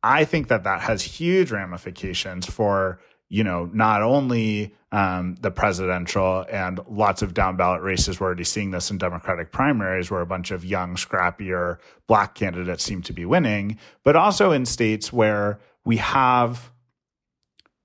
I 0.02 0.24
think 0.24 0.48
that 0.48 0.64
that 0.64 0.80
has 0.82 1.02
huge 1.02 1.50
ramifications 1.50 2.46
for 2.46 3.00
you 3.28 3.44
know 3.44 3.70
not 3.72 4.02
only 4.02 4.74
um, 4.90 5.36
the 5.40 5.50
presidential 5.50 6.46
and 6.50 6.80
lots 6.88 7.20
of 7.20 7.34
down 7.34 7.56
ballot 7.56 7.82
races. 7.82 8.18
We're 8.18 8.28
already 8.28 8.44
seeing 8.44 8.70
this 8.70 8.90
in 8.90 8.98
Democratic 8.98 9.52
primaries, 9.52 10.10
where 10.10 10.20
a 10.20 10.26
bunch 10.26 10.50
of 10.50 10.64
young, 10.64 10.96
scrappier 10.96 11.78
black 12.06 12.34
candidates 12.34 12.84
seem 12.84 13.02
to 13.02 13.12
be 13.12 13.24
winning, 13.24 13.78
but 14.02 14.16
also 14.16 14.50
in 14.50 14.64
states 14.64 15.12
where 15.12 15.60
we 15.84 15.98
have 15.98 16.70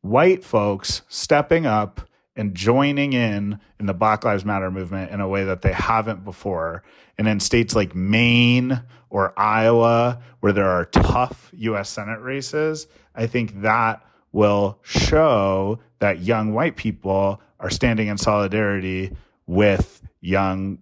white 0.02 0.44
folks 0.44 1.02
stepping 1.08 1.66
up 1.66 2.02
and 2.36 2.56
joining 2.56 3.14
in 3.14 3.60
in 3.80 3.86
the 3.86 3.94
Black 3.94 4.24
Lives 4.24 4.46
Matter 4.46 4.72
movement 4.72 5.12
in 5.12 5.20
a 5.20 5.28
way 5.28 5.44
that 5.44 5.62
they 5.62 5.74
haven't 5.74 6.24
before. 6.24 6.84
And 7.18 7.28
in 7.28 7.40
states 7.40 7.76
like 7.76 7.96
Maine 7.96 8.82
or 9.10 9.34
Iowa, 9.38 10.22
where 10.40 10.54
there 10.54 10.70
are 10.70 10.86
tough 10.86 11.52
US 11.54 11.90
Senate 11.90 12.20
races, 12.22 12.88
I 13.14 13.28
think 13.28 13.62
that 13.62 14.04
will 14.32 14.80
show 14.82 15.80
that 16.00 16.22
young 16.22 16.54
white 16.54 16.76
people 16.76 17.40
are 17.60 17.70
standing 17.70 18.08
in 18.08 18.18
solidarity 18.18 19.16
with 19.46 20.02
young 20.20 20.80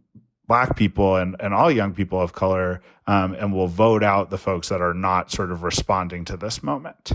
black 0.48 0.76
people 0.76 1.16
and, 1.16 1.36
and 1.40 1.54
all 1.54 1.72
young 1.72 1.94
people 1.94 2.20
of 2.20 2.34
color 2.34 2.82
um, 3.08 3.34
and 3.34 3.54
will 3.54 3.68
vote 3.68 4.04
out 4.04 4.30
the 4.30 4.38
folks 4.38 4.70
that 4.70 4.82
are 4.82 4.94
not 4.94 5.32
sort 5.32 5.52
of 5.52 5.64
responding 5.64 6.26
to 6.26 6.38
this 6.38 6.64
moment. 6.64 7.14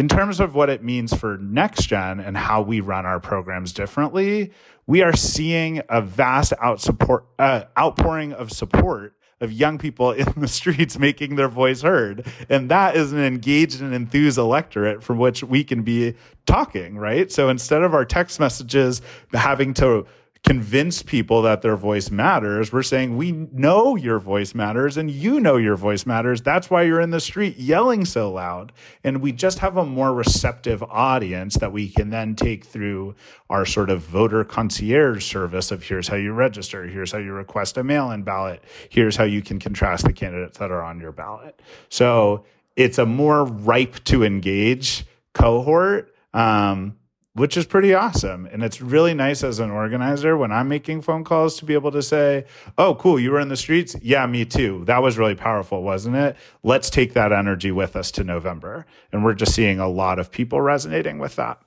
In 0.00 0.08
terms 0.08 0.40
of 0.40 0.54
what 0.54 0.70
it 0.70 0.82
means 0.82 1.12
for 1.12 1.36
next 1.36 1.84
gen 1.84 2.20
and 2.20 2.34
how 2.34 2.62
we 2.62 2.80
run 2.80 3.04
our 3.04 3.20
programs 3.20 3.70
differently, 3.70 4.50
we 4.86 5.02
are 5.02 5.14
seeing 5.14 5.82
a 5.90 6.00
vast 6.00 6.54
out 6.58 6.80
support, 6.80 7.26
uh, 7.38 7.64
outpouring 7.78 8.32
of 8.32 8.50
support 8.50 9.12
of 9.42 9.52
young 9.52 9.76
people 9.76 10.12
in 10.12 10.26
the 10.38 10.48
streets 10.48 10.98
making 10.98 11.36
their 11.36 11.48
voice 11.48 11.82
heard. 11.82 12.26
And 12.48 12.70
that 12.70 12.96
is 12.96 13.12
an 13.12 13.18
engaged 13.18 13.82
and 13.82 13.92
enthused 13.92 14.38
electorate 14.38 15.02
from 15.02 15.18
which 15.18 15.44
we 15.44 15.64
can 15.64 15.82
be 15.82 16.14
talking, 16.46 16.96
right? 16.96 17.30
So 17.30 17.50
instead 17.50 17.82
of 17.82 17.92
our 17.92 18.06
text 18.06 18.40
messages 18.40 19.02
having 19.34 19.74
to 19.74 20.06
convince 20.44 21.02
people 21.02 21.42
that 21.42 21.62
their 21.62 21.76
voice 21.76 22.10
matters. 22.10 22.72
We're 22.72 22.82
saying 22.82 23.16
we 23.16 23.32
know 23.32 23.94
your 23.94 24.18
voice 24.18 24.54
matters 24.54 24.96
and 24.96 25.10
you 25.10 25.38
know 25.38 25.56
your 25.56 25.76
voice 25.76 26.06
matters. 26.06 26.40
That's 26.40 26.70
why 26.70 26.82
you're 26.82 27.00
in 27.00 27.10
the 27.10 27.20
street 27.20 27.58
yelling 27.58 28.04
so 28.04 28.32
loud. 28.32 28.72
And 29.04 29.20
we 29.20 29.32
just 29.32 29.58
have 29.58 29.76
a 29.76 29.84
more 29.84 30.14
receptive 30.14 30.82
audience 30.82 31.56
that 31.58 31.72
we 31.72 31.88
can 31.90 32.10
then 32.10 32.34
take 32.34 32.64
through 32.64 33.14
our 33.50 33.66
sort 33.66 33.90
of 33.90 34.00
voter 34.02 34.42
concierge 34.44 35.24
service 35.24 35.70
of 35.70 35.82
here's 35.82 36.08
how 36.08 36.16
you 36.16 36.32
register, 36.32 36.86
here's 36.86 37.12
how 37.12 37.18
you 37.18 37.32
request 37.32 37.76
a 37.76 37.84
mail 37.84 38.10
in 38.10 38.22
ballot, 38.22 38.64
here's 38.88 39.16
how 39.16 39.24
you 39.24 39.42
can 39.42 39.58
contrast 39.58 40.04
the 40.04 40.12
candidates 40.12 40.58
that 40.58 40.70
are 40.70 40.82
on 40.82 41.00
your 41.00 41.12
ballot. 41.12 41.60
So 41.90 42.46
it's 42.76 42.98
a 42.98 43.06
more 43.06 43.44
ripe 43.44 44.02
to 44.04 44.24
engage 44.24 45.04
cohort. 45.34 46.14
Um, 46.32 46.96
which 47.34 47.56
is 47.56 47.66
pretty 47.66 47.94
awesome. 47.94 48.46
And 48.46 48.62
it's 48.62 48.80
really 48.80 49.14
nice 49.14 49.44
as 49.44 49.60
an 49.60 49.70
organizer 49.70 50.36
when 50.36 50.50
I'm 50.52 50.68
making 50.68 51.02
phone 51.02 51.24
calls 51.24 51.56
to 51.58 51.64
be 51.64 51.74
able 51.74 51.92
to 51.92 52.02
say, 52.02 52.44
Oh, 52.76 52.94
cool, 52.96 53.20
you 53.20 53.30
were 53.30 53.40
in 53.40 53.48
the 53.48 53.56
streets? 53.56 53.96
Yeah, 54.02 54.26
me 54.26 54.44
too. 54.44 54.84
That 54.86 55.02
was 55.02 55.18
really 55.18 55.34
powerful, 55.34 55.82
wasn't 55.82 56.16
it? 56.16 56.36
Let's 56.62 56.90
take 56.90 57.12
that 57.14 57.32
energy 57.32 57.70
with 57.70 57.96
us 57.96 58.10
to 58.12 58.24
November. 58.24 58.86
And 59.12 59.24
we're 59.24 59.34
just 59.34 59.54
seeing 59.54 59.78
a 59.78 59.88
lot 59.88 60.18
of 60.18 60.30
people 60.30 60.60
resonating 60.60 61.18
with 61.18 61.36
that. 61.36 61.60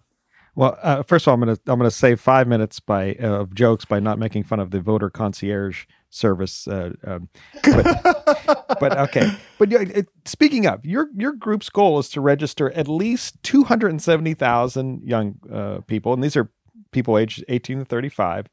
Well, 0.56 0.78
uh, 0.84 1.02
first 1.04 1.26
of 1.26 1.30
all, 1.30 1.34
I'm 1.36 1.40
gonna 1.40 1.58
I'm 1.66 1.80
gonna 1.80 1.90
save 1.90 2.20
five 2.20 2.48
minutes 2.48 2.80
by 2.80 3.16
uh, 3.16 3.42
of 3.42 3.56
jokes 3.56 3.86
by 3.86 4.00
not 4.00 4.20
making 4.20 4.44
fun 4.44 4.60
of 4.60 4.70
the 4.70 4.82
voter 4.82 5.10
concierge 5.10 5.86
service. 6.14 6.68
Uh, 6.68 6.92
um, 7.06 7.30
but, 7.64 8.68
but, 8.80 8.98
okay. 8.98 9.32
But 9.58 9.74
it, 9.74 10.08
speaking 10.26 10.66
of 10.66 10.86
your 10.86 11.10
your 11.16 11.34
group's 11.34 11.70
goal 11.70 12.00
is 12.00 12.10
to 12.10 12.22
register 12.22 12.72
at 12.72 12.88
least 12.88 13.42
two 13.44 13.64
hundred 13.64 13.92
and 13.92 14.02
seventy 14.02 14.34
thousand 14.34 15.04
young 15.04 15.36
uh, 15.52 15.80
people, 15.88 16.14
and 16.14 16.24
these 16.24 16.38
are 16.38 16.50
people 16.92 17.18
aged 17.18 17.44
eighteen 17.48 17.80
to 17.80 17.86
thirty 17.86 18.10
five, 18.10 18.48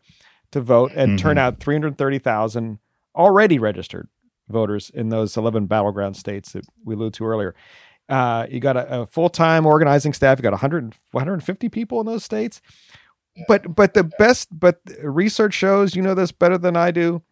to 0.52 0.60
vote 0.60 0.92
and 0.94 1.10
mm-hmm. 1.10 1.22
turn 1.22 1.38
out 1.38 1.60
three 1.60 1.74
hundred 1.74 1.98
thirty 1.98 2.18
thousand 2.18 2.78
already 3.14 3.58
registered 3.58 4.08
voters 4.48 4.90
in 4.90 5.10
those 5.10 5.36
eleven 5.36 5.66
battleground 5.66 6.16
states 6.16 6.52
that 6.52 6.64
we 6.84 6.94
alluded 6.94 7.14
to 7.14 7.26
earlier. 7.26 7.54
Uh, 8.08 8.46
you 8.50 8.58
got 8.58 8.76
a, 8.76 9.02
a 9.02 9.06
full 9.06 9.28
time 9.28 9.66
organizing 9.66 10.12
staff. 10.12 10.36
You 10.36 10.42
got 10.42 10.50
100, 10.50 10.96
150 11.12 11.68
people 11.68 12.00
in 12.00 12.06
those 12.06 12.24
states. 12.24 12.60
But 13.46 13.76
but 13.76 13.94
the 13.94 14.02
best 14.02 14.48
but 14.50 14.80
research 15.04 15.54
shows 15.54 15.94
you 15.94 16.02
know 16.02 16.14
this 16.14 16.32
better 16.32 16.58
than 16.58 16.76
I 16.76 16.90
do 16.90 17.22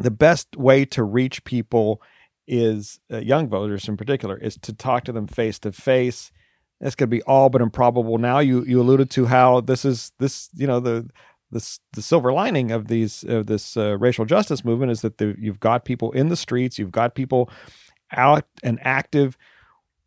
the 0.00 0.10
best 0.10 0.56
way 0.56 0.84
to 0.86 1.02
reach 1.02 1.44
people 1.44 2.02
is 2.48 2.98
uh, 3.12 3.18
young 3.18 3.48
voters 3.48 3.88
in 3.88 3.96
particular 3.96 4.36
is 4.36 4.56
to 4.56 4.72
talk 4.72 5.04
to 5.04 5.12
them 5.12 5.26
face 5.26 5.58
to 5.60 5.70
face 5.70 6.32
that's 6.80 6.94
going 6.94 7.08
to 7.08 7.16
be 7.16 7.22
all 7.22 7.50
but 7.50 7.60
improbable. 7.60 8.18
Now 8.18 8.38
you 8.38 8.64
you 8.64 8.80
alluded 8.80 9.10
to 9.10 9.26
how 9.26 9.60
this 9.60 9.84
is 9.84 10.12
this 10.18 10.48
you 10.54 10.66
know 10.66 10.80
the 10.80 11.08
the, 11.52 11.78
the 11.92 12.02
silver 12.02 12.32
lining 12.32 12.70
of 12.70 12.88
these 12.88 13.22
of 13.24 13.46
this 13.46 13.76
uh, 13.76 13.98
racial 13.98 14.24
justice 14.24 14.64
movement 14.64 14.90
is 14.90 15.02
that 15.02 15.18
the, 15.18 15.34
you've 15.38 15.60
got 15.60 15.84
people 15.84 16.10
in 16.12 16.28
the 16.28 16.36
streets 16.36 16.78
you've 16.78 16.92
got 16.92 17.14
people 17.14 17.50
out 18.12 18.46
and 18.62 18.78
active. 18.82 19.36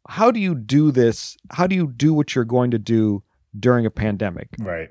How 0.09 0.31
do 0.31 0.39
you 0.39 0.55
do 0.55 0.91
this? 0.91 1.37
How 1.51 1.67
do 1.67 1.75
you 1.75 1.87
do 1.87 2.13
what 2.13 2.35
you're 2.35 2.43
going 2.43 2.71
to 2.71 2.79
do 2.79 3.23
during 3.57 3.85
a 3.85 3.91
pandemic? 3.91 4.49
Right 4.59 4.89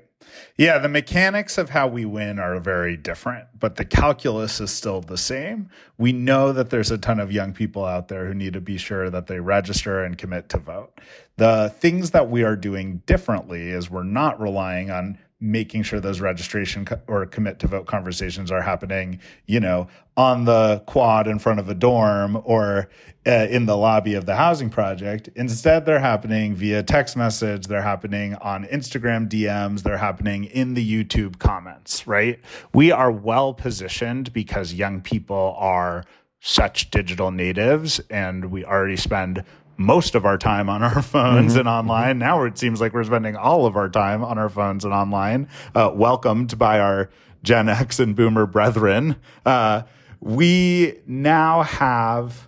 yeah, 0.57 0.77
the 0.77 0.89
mechanics 0.89 1.57
of 1.57 1.69
how 1.69 1.87
we 1.87 2.05
win 2.05 2.39
are 2.39 2.59
very 2.59 2.95
different, 2.95 3.47
but 3.59 3.75
the 3.75 3.85
calculus 3.85 4.61
is 4.61 4.71
still 4.71 5.01
the 5.01 5.17
same. 5.17 5.69
We 5.97 6.13
know 6.13 6.53
that 6.53 6.69
there's 6.69 6.91
a 6.91 6.97
ton 6.97 7.19
of 7.19 7.31
young 7.31 7.53
people 7.53 7.85
out 7.85 8.07
there 8.07 8.27
who 8.27 8.33
need 8.33 8.53
to 8.53 8.61
be 8.61 8.77
sure 8.77 9.09
that 9.09 9.27
they 9.27 9.39
register 9.39 10.03
and 10.03 10.17
commit 10.17 10.49
to 10.49 10.57
vote. 10.57 10.99
The 11.37 11.73
things 11.79 12.11
that 12.11 12.29
we 12.29 12.43
are 12.43 12.55
doing 12.55 13.01
differently 13.05 13.69
is 13.69 13.89
we're 13.89 14.03
not 14.03 14.39
relying 14.39 14.91
on 14.91 15.17
making 15.43 15.83
sure 15.83 15.99
those 15.99 16.21
registration 16.21 16.85
co- 16.85 17.01
or 17.07 17.25
commit 17.25 17.59
to 17.59 17.67
vote 17.67 17.85
conversations 17.85 18.49
are 18.49 18.61
happening, 18.61 19.19
you 19.45 19.59
know, 19.59 19.87
on 20.15 20.45
the 20.45 20.81
quad 20.87 21.27
in 21.27 21.37
front 21.37 21.59
of 21.59 21.67
a 21.67 21.75
dorm 21.75 22.41
or 22.45 22.89
uh, 23.27 23.47
in 23.49 23.65
the 23.65 23.75
lobby 23.75 24.13
of 24.13 24.25
the 24.25 24.35
housing 24.35 24.69
project. 24.69 25.29
Instead, 25.35 25.85
they're 25.85 25.99
happening 25.99 26.55
via 26.55 26.81
text 26.81 27.17
message, 27.17 27.67
they're 27.67 27.81
happening 27.81 28.35
on 28.35 28.63
Instagram 28.65 29.27
DMs, 29.27 29.83
they're 29.83 29.97
happening 29.97 30.45
in 30.45 30.75
the 30.75 31.03
YouTube 31.03 31.39
comments, 31.39 32.07
right? 32.07 32.39
We 32.73 32.91
are 32.91 33.11
well 33.11 33.53
positioned 33.53 34.31
because 34.31 34.73
young 34.73 35.01
people 35.01 35.55
are 35.57 36.05
such 36.39 36.89
digital 36.89 37.31
natives 37.31 37.99
and 38.09 38.45
we 38.45 38.65
already 38.65 38.97
spend 38.97 39.43
most 39.77 40.15
of 40.15 40.25
our 40.25 40.37
time 40.37 40.69
on 40.69 40.83
our 40.83 41.01
phones 41.01 41.51
mm-hmm. 41.51 41.59
and 41.59 41.67
online. 41.67 42.19
Now 42.19 42.43
it 42.43 42.57
seems 42.57 42.81
like 42.81 42.93
we're 42.93 43.03
spending 43.03 43.35
all 43.35 43.65
of 43.65 43.75
our 43.75 43.89
time 43.89 44.23
on 44.23 44.37
our 44.37 44.49
phones 44.49 44.85
and 44.85 44.93
online, 44.93 45.47
uh, 45.75 45.91
welcomed 45.93 46.57
by 46.57 46.79
our 46.79 47.09
Gen 47.43 47.69
X 47.69 47.99
and 47.99 48.15
Boomer 48.15 48.45
brethren. 48.45 49.17
Uh, 49.45 49.83
we 50.19 50.99
now 51.05 51.63
have, 51.63 52.47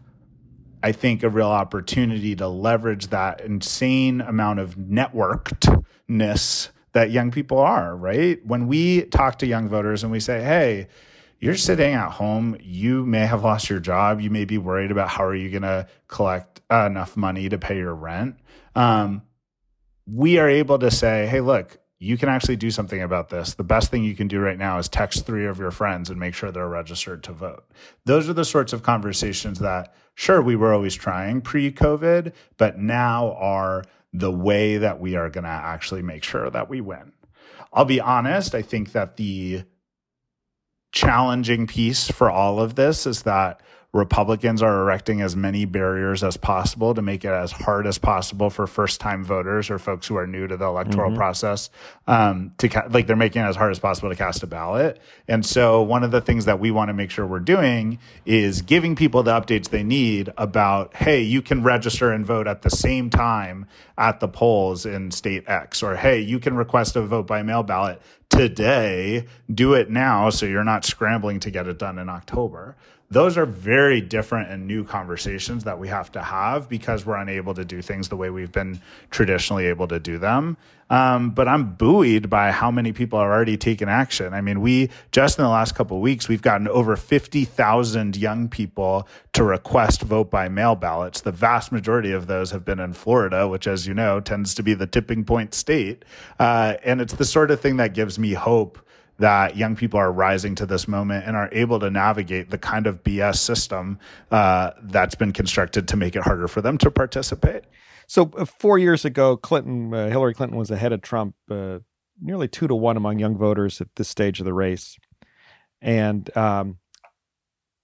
I 0.81 0.93
think, 0.93 1.23
a 1.23 1.29
real 1.29 1.47
opportunity 1.47 2.35
to 2.37 2.47
leverage 2.47 3.07
that 3.07 3.41
insane 3.41 4.21
amount 4.21 4.59
of 4.59 4.75
networkedness 4.75 6.69
that 6.93 7.11
young 7.11 7.29
people 7.29 7.59
are, 7.59 7.95
right? 7.95 8.43
When 8.45 8.67
we 8.67 9.03
talk 9.03 9.39
to 9.39 9.45
young 9.45 9.67
voters 9.67 10.03
and 10.03 10.11
we 10.13 10.21
say, 10.21 10.41
hey, 10.41 10.87
you're 11.39 11.55
sitting 11.55 11.93
at 11.93 12.11
home, 12.11 12.57
you 12.61 13.05
may 13.05 13.25
have 13.25 13.43
lost 13.43 13.69
your 13.69 13.79
job, 13.79 14.21
you 14.21 14.29
may 14.29 14.45
be 14.45 14.57
worried 14.57 14.91
about 14.91 15.09
how 15.09 15.25
are 15.25 15.35
you 15.35 15.49
going 15.49 15.63
to 15.63 15.87
collect 16.07 16.54
enough 16.71 17.15
money 17.15 17.49
to 17.49 17.57
pay 17.57 17.77
your 17.77 17.93
rent. 17.93 18.37
Um, 18.75 19.23
we 20.07 20.37
are 20.37 20.49
able 20.49 20.79
to 20.79 20.91
say, 20.91 21.27
hey, 21.27 21.41
look, 21.41 21.77
you 21.97 22.17
can 22.17 22.29
actually 22.29 22.57
do 22.57 22.71
something 22.71 23.01
about 23.01 23.29
this. 23.29 23.53
The 23.53 23.63
best 23.63 23.89
thing 23.89 24.03
you 24.03 24.15
can 24.15 24.27
do 24.27 24.39
right 24.39 24.57
now 24.57 24.77
is 24.77 24.89
text 24.89 25.25
three 25.25 25.45
of 25.45 25.59
your 25.59 25.71
friends 25.71 26.09
and 26.09 26.19
make 26.19 26.35
sure 26.35 26.51
they're 26.51 26.67
registered 26.67 27.23
to 27.23 27.31
vote. 27.31 27.65
Those 28.05 28.29
are 28.29 28.33
the 28.33 28.45
sorts 28.45 28.73
of 28.73 28.83
conversations 28.83 29.59
that, 29.59 29.93
sure, 30.13 30.41
we 30.41 30.55
were 30.55 30.73
always 30.73 30.93
trying 30.93 31.41
pre 31.41 31.71
COVID, 31.71 32.33
but 32.57 32.77
now 32.77 33.33
are 33.33 33.83
the 34.11 34.31
way 34.31 34.77
that 34.77 34.99
we 34.99 35.15
are 35.15 35.29
going 35.29 35.45
to 35.45 35.49
actually 35.49 36.01
make 36.01 36.23
sure 36.23 36.49
that 36.49 36.69
we 36.69 36.81
win. 36.81 37.13
I'll 37.73 37.85
be 37.85 37.99
honest, 37.99 38.55
I 38.55 38.61
think 38.61 38.91
that 38.91 39.17
the 39.17 39.63
challenging 40.91 41.67
piece 41.67 42.09
for 42.09 42.29
all 42.29 42.59
of 42.59 42.75
this 42.75 43.05
is 43.05 43.23
that 43.23 43.61
Republicans 43.95 44.61
are 44.61 44.81
erecting 44.81 45.21
as 45.21 45.37
many 45.37 45.63
barriers 45.63 46.21
as 46.21 46.35
possible 46.35 46.93
to 46.93 47.01
make 47.01 47.23
it 47.23 47.29
as 47.29 47.53
hard 47.53 47.87
as 47.87 47.97
possible 47.97 48.49
for 48.49 48.67
first 48.67 48.99
time 48.99 49.23
voters 49.23 49.69
or 49.69 49.79
folks 49.79 50.05
who 50.05 50.17
are 50.17 50.27
new 50.27 50.45
to 50.45 50.57
the 50.57 50.65
electoral 50.65 51.11
mm-hmm. 51.11 51.17
process 51.17 51.69
um, 52.05 52.51
to 52.57 52.67
ca- 52.67 52.87
like 52.89 53.07
they're 53.07 53.15
making 53.15 53.41
it 53.41 53.45
as 53.45 53.55
hard 53.55 53.71
as 53.71 53.79
possible 53.79 54.09
to 54.09 54.15
cast 54.17 54.43
a 54.43 54.47
ballot. 54.47 54.99
And 55.29 55.45
so 55.45 55.81
one 55.81 56.03
of 56.03 56.11
the 56.11 56.19
things 56.19 56.43
that 56.43 56.59
we 56.59 56.71
want 56.71 56.89
to 56.89 56.93
make 56.93 57.09
sure 57.09 57.25
we're 57.25 57.39
doing 57.39 57.97
is 58.25 58.61
giving 58.63 58.97
people 58.97 59.23
the 59.23 59.31
updates 59.31 59.69
they 59.69 59.83
need 59.83 60.29
about, 60.37 60.93
hey, 60.93 61.21
you 61.21 61.41
can 61.41 61.63
register 61.63 62.11
and 62.11 62.25
vote 62.25 62.47
at 62.47 62.63
the 62.63 62.69
same 62.69 63.09
time 63.09 63.65
at 63.97 64.19
the 64.19 64.27
polls 64.27 64.85
in 64.85 65.09
state 65.09 65.45
X, 65.47 65.81
or 65.81 65.95
hey, 65.95 66.19
you 66.19 66.39
can 66.39 66.57
request 66.57 66.97
a 66.97 67.01
vote 67.01 67.27
by 67.27 67.43
mail 67.43 67.63
ballot 67.63 68.01
today. 68.27 69.25
Do 69.49 69.73
it 69.73 69.89
now 69.89 70.31
so 70.31 70.45
you're 70.45 70.65
not 70.65 70.83
scrambling 70.83 71.39
to 71.39 71.49
get 71.49 71.65
it 71.69 71.79
done 71.79 71.97
in 71.97 72.09
October 72.09 72.75
those 73.09 73.37
are 73.37 73.45
very 73.45 74.01
different 74.01 74.49
and 74.49 74.65
new 74.65 74.83
conversations 74.83 75.63
that 75.65 75.77
we 75.79 75.87
have 75.87 76.11
to 76.13 76.21
have 76.21 76.67
because 76.67 77.05
we're 77.05 77.17
unable 77.17 77.53
to 77.53 77.63
do 77.63 77.81
things 77.81 78.09
the 78.09 78.15
way 78.15 78.29
we've 78.29 78.51
been 78.51 78.81
traditionally 79.11 79.67
able 79.67 79.87
to 79.87 79.99
do 79.99 80.17
them. 80.17 80.57
Um, 80.89 81.31
but 81.31 81.47
I'm 81.47 81.73
buoyed 81.73 82.29
by 82.29 82.51
how 82.51 82.69
many 82.69 82.93
people 82.93 83.17
are 83.17 83.31
already 83.31 83.57
taking 83.57 83.89
action. 83.89 84.33
I 84.33 84.41
mean, 84.41 84.61
we 84.61 84.89
just 85.11 85.37
in 85.39 85.43
the 85.43 85.49
last 85.49 85.73
couple 85.73 85.97
of 85.97 86.01
weeks, 86.01 86.27
we've 86.27 86.41
gotten 86.41 86.67
over 86.67 86.95
50,000 86.95 88.15
young 88.15 88.49
people 88.49 89.07
to 89.33 89.43
request 89.43 90.01
vote 90.03 90.29
by 90.29 90.47
mail 90.47 90.75
ballots. 90.75 91.21
The 91.21 91.31
vast 91.31 91.71
majority 91.71 92.11
of 92.11 92.27
those 92.27 92.51
have 92.51 92.63
been 92.63 92.79
in 92.79 92.93
Florida, 92.93 93.47
which, 93.47 93.65
as 93.67 93.87
you 93.87 93.95
know, 93.95 94.19
tends 94.19 94.53
to 94.55 94.63
be 94.63 94.75
the 94.75 94.85
tipping 94.85 95.23
point 95.25 95.55
state. 95.55 96.05
Uh, 96.39 96.75
and 96.83 97.01
it's 97.01 97.13
the 97.13 97.25
sort 97.25 97.49
of 97.49 97.59
thing 97.59 97.77
that 97.77 97.93
gives 97.93 98.19
me 98.19 98.33
hope 98.33 98.79
that 99.17 99.55
young 99.55 99.75
people 99.75 99.99
are 99.99 100.11
rising 100.11 100.55
to 100.55 100.65
this 100.65 100.87
moment 100.87 101.25
and 101.25 101.35
are 101.35 101.49
able 101.51 101.79
to 101.79 101.89
navigate 101.89 102.49
the 102.49 102.57
kind 102.57 102.85
of 102.85 103.03
BS 103.03 103.37
system 103.37 103.97
uh, 104.31 104.71
that's 104.83 105.15
been 105.15 105.31
constructed 105.31 105.87
to 105.87 105.97
make 105.97 106.15
it 106.15 106.23
harder 106.23 106.47
for 106.47 106.61
them 106.61 106.77
to 106.79 106.91
participate. 106.91 107.63
So 108.07 108.31
uh, 108.37 108.45
four 108.45 108.77
years 108.77 109.05
ago, 109.05 109.37
Clinton, 109.37 109.93
uh, 109.93 110.09
Hillary 110.09 110.33
Clinton 110.33 110.57
was 110.57 110.69
ahead 110.69 110.91
of 110.91 111.01
Trump, 111.01 111.35
uh, 111.49 111.79
nearly 112.21 112.47
two 112.47 112.67
to 112.67 112.75
one 112.75 112.97
among 112.97 113.19
young 113.19 113.37
voters 113.37 113.81
at 113.81 113.87
this 113.95 114.09
stage 114.09 114.39
of 114.39 114.45
the 114.45 114.53
race, 114.53 114.97
and 115.81 116.35
um, 116.37 116.77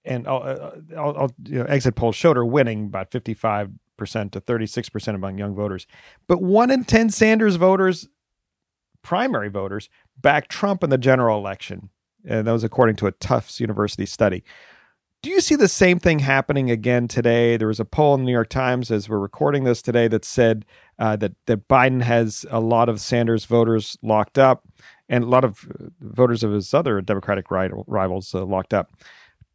and 0.03 0.27
I'll, 0.27 0.43
uh, 0.43 0.71
I'll, 0.97 1.17
I'll, 1.17 1.31
you 1.45 1.59
know, 1.59 1.65
exit 1.65 1.95
polls 1.95 2.15
showed 2.15 2.37
her 2.37 2.45
winning 2.45 2.85
about 2.85 3.11
fifty 3.11 3.33
five 3.33 3.71
percent 3.97 4.33
to 4.33 4.39
thirty 4.39 4.67
six 4.67 4.89
percent 4.89 5.15
among 5.15 5.37
young 5.37 5.55
voters, 5.55 5.87
but 6.27 6.41
one 6.41 6.71
in 6.71 6.85
ten 6.85 7.09
Sanders 7.09 7.55
voters, 7.55 8.07
primary 9.01 9.49
voters, 9.49 9.89
backed 10.21 10.49
Trump 10.49 10.83
in 10.83 10.89
the 10.89 10.97
general 10.97 11.37
election, 11.37 11.89
and 12.25 12.47
that 12.47 12.51
was 12.51 12.63
according 12.63 12.95
to 12.97 13.07
a 13.07 13.11
Tufts 13.11 13.59
University 13.59 14.05
study. 14.05 14.43
Do 15.23 15.29
you 15.29 15.39
see 15.39 15.55
the 15.55 15.67
same 15.67 15.99
thing 15.99 16.19
happening 16.19 16.71
again 16.71 17.07
today? 17.07 17.55
There 17.55 17.67
was 17.67 17.79
a 17.79 17.85
poll 17.85 18.15
in 18.15 18.21
the 18.21 18.25
New 18.25 18.31
York 18.31 18.49
Times 18.49 18.89
as 18.89 19.07
we're 19.07 19.19
recording 19.19 19.65
this 19.65 19.83
today 19.83 20.07
that 20.07 20.25
said 20.25 20.65
uh, 20.97 21.15
that 21.17 21.33
that 21.45 21.67
Biden 21.67 22.01
has 22.01 22.43
a 22.49 22.59
lot 22.59 22.89
of 22.89 22.99
Sanders 22.99 23.45
voters 23.45 23.97
locked 24.01 24.39
up, 24.39 24.67
and 25.07 25.23
a 25.23 25.27
lot 25.27 25.43
of 25.43 25.67
uh, 25.79 25.89
voters 25.99 26.43
of 26.43 26.51
his 26.51 26.73
other 26.73 27.01
Democratic 27.01 27.51
rivals 27.51 28.33
uh, 28.33 28.43
locked 28.45 28.73
up. 28.73 28.93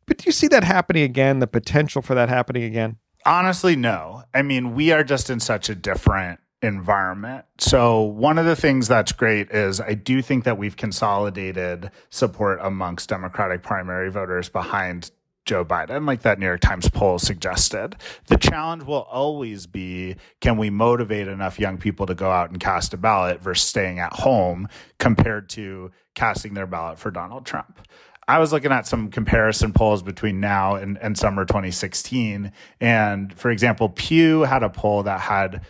But 0.07 0.19
do 0.19 0.25
you 0.27 0.33
see 0.33 0.47
that 0.49 0.63
happening 0.63 1.03
again? 1.03 1.41
The 1.41 1.49
potential 1.49 2.01
for 2.01 2.15
that 2.15 2.29
happening 2.29 2.63
again? 2.63 2.99
Honestly, 3.25 3.75
no. 3.75 4.23
I 4.33 4.43
mean, 4.43 4.77
we 4.77 4.93
are 4.93 5.03
just 5.03 5.31
in 5.31 5.41
such 5.41 5.69
a 5.69 5.75
different 5.75 6.39
environment. 6.63 7.45
So, 7.59 8.01
one 8.03 8.39
of 8.39 8.47
the 8.47 8.57
things 8.57 8.89
that's 8.89 9.13
great 9.13 9.51
is 9.51 9.81
I 9.81 9.95
do 9.95 10.23
think 10.23 10.45
that 10.45 10.59
we've 10.59 10.77
consolidated 10.77 11.91
support 12.11 12.59
amongst 12.63 13.09
Democratic 13.09 13.63
primary 13.63 14.11
voters 14.11 14.49
behind 14.49 15.11
Joe 15.47 15.65
Biden, 15.65 16.07
like 16.07 16.23
that 16.23 16.39
New 16.41 16.47
York 16.47 16.61
Times 16.61 16.91
poll 16.91 17.19
suggested. 17.19 17.97
The 18.27 18.37
challenge 18.37 18.83
will 18.83 19.03
always 19.03 19.67
be 19.67 20.17
can 20.41 20.57
we 20.57 20.71
motivate 20.71 21.29
enough 21.29 21.61
young 21.61 21.79
people 21.79 22.05
to 22.07 22.15
go 22.15 22.31
out 22.31 22.51
and 22.51 22.59
cast 22.59 22.93
a 22.93 22.97
ballot 22.97 23.41
versus 23.41 23.67
staying 23.67 24.01
at 24.01 24.13
home 24.13 24.69
compared 24.99 25.49
to 25.51 25.93
casting 26.15 26.55
their 26.55 26.67
ballot 26.67 26.99
for 26.99 27.11
Donald 27.11 27.47
Trump? 27.47 27.81
I 28.29 28.41
was 28.41 28.53
looking 28.53 28.73
at 28.73 28.89
some 28.89 29.09
comparison 29.09 29.73
polls 29.73 30.03
between 30.03 30.41
now 30.41 30.75
and, 30.75 30.99
and 30.99 31.17
summer 31.17 31.45
2016. 31.45 32.51
And 32.81 33.33
for 33.33 33.53
example, 33.53 33.89
Pew 33.89 34.41
had 34.41 34.65
a 34.65 34.69
poll 34.69 35.05
that 35.05 35.21
had 35.21 35.65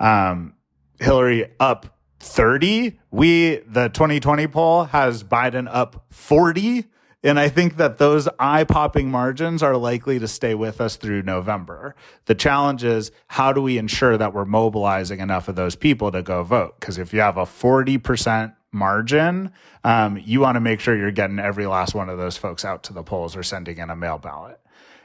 um, 0.00 0.54
Hillary 0.98 1.52
up 1.60 1.98
30. 2.18 2.98
We, 3.10 3.56
the 3.66 3.88
2020 3.88 4.46
poll, 4.48 4.84
has 4.84 5.22
Biden 5.22 5.68
up 5.70 6.06
40. 6.10 6.84
And 7.22 7.38
I 7.38 7.50
think 7.50 7.76
that 7.76 7.98
those 7.98 8.28
eye 8.38 8.64
popping 8.64 9.10
margins 9.10 9.62
are 9.62 9.76
likely 9.76 10.18
to 10.18 10.26
stay 10.26 10.54
with 10.54 10.80
us 10.80 10.96
through 10.96 11.22
November. 11.22 11.94
The 12.24 12.34
challenge 12.34 12.82
is 12.82 13.12
how 13.26 13.52
do 13.52 13.60
we 13.60 13.76
ensure 13.76 14.16
that 14.16 14.32
we're 14.32 14.46
mobilizing 14.46 15.20
enough 15.20 15.48
of 15.48 15.54
those 15.54 15.76
people 15.76 16.10
to 16.12 16.22
go 16.22 16.42
vote? 16.42 16.80
Because 16.80 16.96
if 16.96 17.12
you 17.12 17.20
have 17.20 17.36
a 17.36 17.44
40% 17.44 18.54
margin, 18.72 19.52
um, 19.84 20.18
you 20.24 20.40
want 20.40 20.56
to 20.56 20.60
make 20.60 20.80
sure 20.80 20.96
you're 20.96 21.10
getting 21.10 21.38
every 21.38 21.66
last 21.66 21.94
one 21.94 22.08
of 22.08 22.16
those 22.16 22.38
folks 22.38 22.64
out 22.64 22.82
to 22.84 22.94
the 22.94 23.02
polls 23.02 23.36
or 23.36 23.42
sending 23.42 23.76
in 23.76 23.90
a 23.90 23.96
mail 23.96 24.16
ballot. 24.16 24.58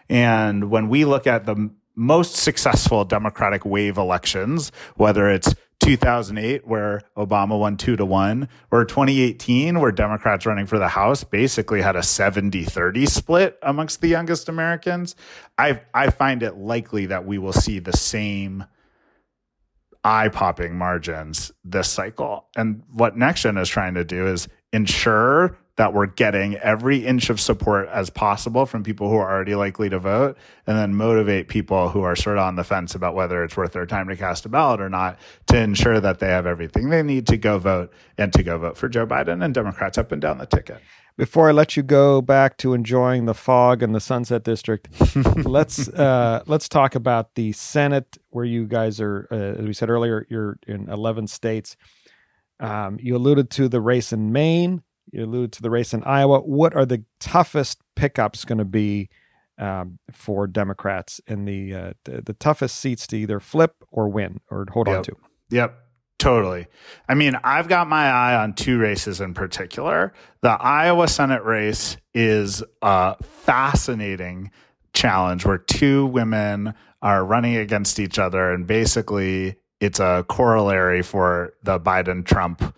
And 0.07 0.69
when 0.69 0.87
we 0.87 1.03
look 1.03 1.27
at 1.27 1.45
the 1.45 1.69
most 1.95 2.35
successful 2.35 3.05
Democratic 3.05 3.65
wave 3.65 3.97
elections, 3.97 4.71
whether 4.95 5.29
it's 5.29 5.53
2008 5.81 6.65
where 6.65 7.01
Obama 7.17 7.59
won 7.59 7.77
two 7.77 7.95
to 7.95 8.05
one, 8.05 8.47
or 8.71 8.85
2018 8.85 9.79
where 9.79 9.91
Democrats 9.91 10.45
running 10.45 10.65
for 10.65 10.79
the 10.79 10.87
House 10.87 11.23
basically 11.23 11.81
had 11.81 11.95
a 11.95 12.03
70 12.03 12.63
30 12.63 13.05
split 13.05 13.57
amongst 13.61 14.01
the 14.01 14.07
youngest 14.07 14.49
Americans. 14.49 15.15
I, 15.57 15.81
I 15.93 16.09
find 16.09 16.43
it 16.43 16.57
likely 16.57 17.07
that 17.07 17.25
we 17.25 17.37
will 17.37 17.53
see 17.53 17.79
the 17.79 17.95
same 17.95 18.65
eye 20.03 20.29
popping 20.29 20.77
margins 20.77 21.51
this 21.63 21.89
cycle. 21.89 22.47
And 22.55 22.83
what 22.93 23.17
NextGen 23.17 23.59
is 23.59 23.69
trying 23.69 23.95
to 23.95 24.03
do 24.03 24.27
is 24.27 24.47
ensure 24.71 25.57
that 25.77 25.93
we're 25.93 26.05
getting 26.05 26.55
every 26.57 27.05
inch 27.05 27.29
of 27.29 27.39
support 27.39 27.89
as 27.89 28.09
possible 28.09 28.65
from 28.65 28.83
people 28.83 29.09
who 29.09 29.15
are 29.15 29.29
already 29.29 29.55
likely 29.55 29.89
to 29.89 29.99
vote 29.99 30.37
and 30.65 30.77
then 30.77 30.95
motivate 30.95 31.47
people 31.47 31.89
who 31.89 32.01
are 32.01 32.15
sort 32.15 32.37
of 32.37 32.43
on 32.43 32.55
the 32.55 32.63
fence 32.63 32.95
about 32.95 33.13
whether 33.13 33.43
it's 33.43 33.57
worth 33.57 33.73
their 33.73 33.85
time 33.85 34.07
to 34.07 34.15
cast 34.15 34.45
a 34.45 34.49
ballot 34.49 34.79
or 34.79 34.89
not 34.89 35.19
to 35.47 35.57
ensure 35.57 35.99
that 35.99 36.19
they 36.19 36.27
have 36.27 36.45
everything 36.45 36.89
they 36.89 37.03
need 37.03 37.27
to 37.27 37.37
go 37.37 37.57
vote 37.57 37.91
and 38.17 38.31
to 38.33 38.43
go 38.43 38.57
vote 38.57 38.77
for 38.77 38.87
Joe 38.87 39.05
Biden 39.05 39.43
and 39.43 39.53
Democrats 39.53 39.97
up 39.97 40.11
and 40.11 40.21
down 40.21 40.37
the 40.37 40.45
ticket. 40.45 40.81
Before 41.17 41.47
I 41.47 41.53
let 41.53 41.77
you 41.77 41.83
go 41.83 42.21
back 42.21 42.57
to 42.57 42.73
enjoying 42.73 43.25
the 43.25 43.33
fog 43.33 43.81
and 43.81 43.95
the 43.95 44.01
Sunset 44.01 44.43
District, 44.43 44.89
let's 45.45 45.87
uh, 45.87 46.43
let's 46.45 46.67
talk 46.67 46.93
about 46.93 47.35
the 47.35 47.53
Senate, 47.53 48.17
where 48.31 48.43
you 48.43 48.65
guys 48.65 48.99
are. 48.99 49.25
Uh, 49.31 49.35
as 49.35 49.65
we 49.65 49.71
said 49.71 49.89
earlier, 49.89 50.27
you're 50.29 50.57
in 50.67 50.89
11 50.89 51.27
states. 51.27 51.77
Um, 52.59 52.99
you 53.01 53.15
alluded 53.15 53.49
to 53.51 53.69
the 53.69 53.79
race 53.79 54.11
in 54.11 54.33
Maine. 54.33 54.83
You 55.11 55.25
alluded 55.25 55.53
to 55.53 55.61
the 55.61 55.69
race 55.69 55.93
in 55.93 56.03
Iowa. 56.03 56.39
What 56.39 56.75
are 56.75 56.85
the 56.85 57.03
toughest 57.19 57.79
pickups 57.95 58.45
going 58.45 58.57
to 58.57 58.65
be 58.65 59.09
um, 59.57 59.99
for 60.11 60.47
Democrats 60.47 61.21
in 61.27 61.45
the, 61.45 61.73
uh, 61.73 61.93
the, 62.03 62.21
the 62.21 62.33
toughest 62.33 62.79
seats 62.79 63.07
to 63.07 63.17
either 63.17 63.39
flip 63.39 63.75
or 63.91 64.09
win 64.09 64.41
or 64.49 64.65
hold 64.71 64.87
yep. 64.87 64.97
on 64.97 65.03
to? 65.03 65.15
Yep. 65.49 65.79
Totally. 66.17 66.67
I 67.09 67.13
mean, 67.13 67.35
I've 67.43 67.67
got 67.67 67.87
my 67.87 68.09
eye 68.09 68.35
on 68.35 68.53
two 68.53 68.79
races 68.79 69.19
in 69.19 69.33
particular. 69.33 70.13
The 70.41 70.49
Iowa 70.49 71.07
Senate 71.07 71.43
race 71.43 71.97
is 72.13 72.63
a 72.81 73.21
fascinating 73.21 74.51
challenge 74.93 75.45
where 75.45 75.57
two 75.57 76.05
women 76.05 76.73
are 77.01 77.23
running 77.25 77.57
against 77.57 77.99
each 77.99 78.17
other, 78.17 78.51
and 78.51 78.65
basically, 78.65 79.57
it's 79.81 79.99
a 79.99 80.25
corollary 80.27 81.03
for 81.03 81.53
the 81.63 81.79
Biden 81.79 82.25
Trump 82.25 82.73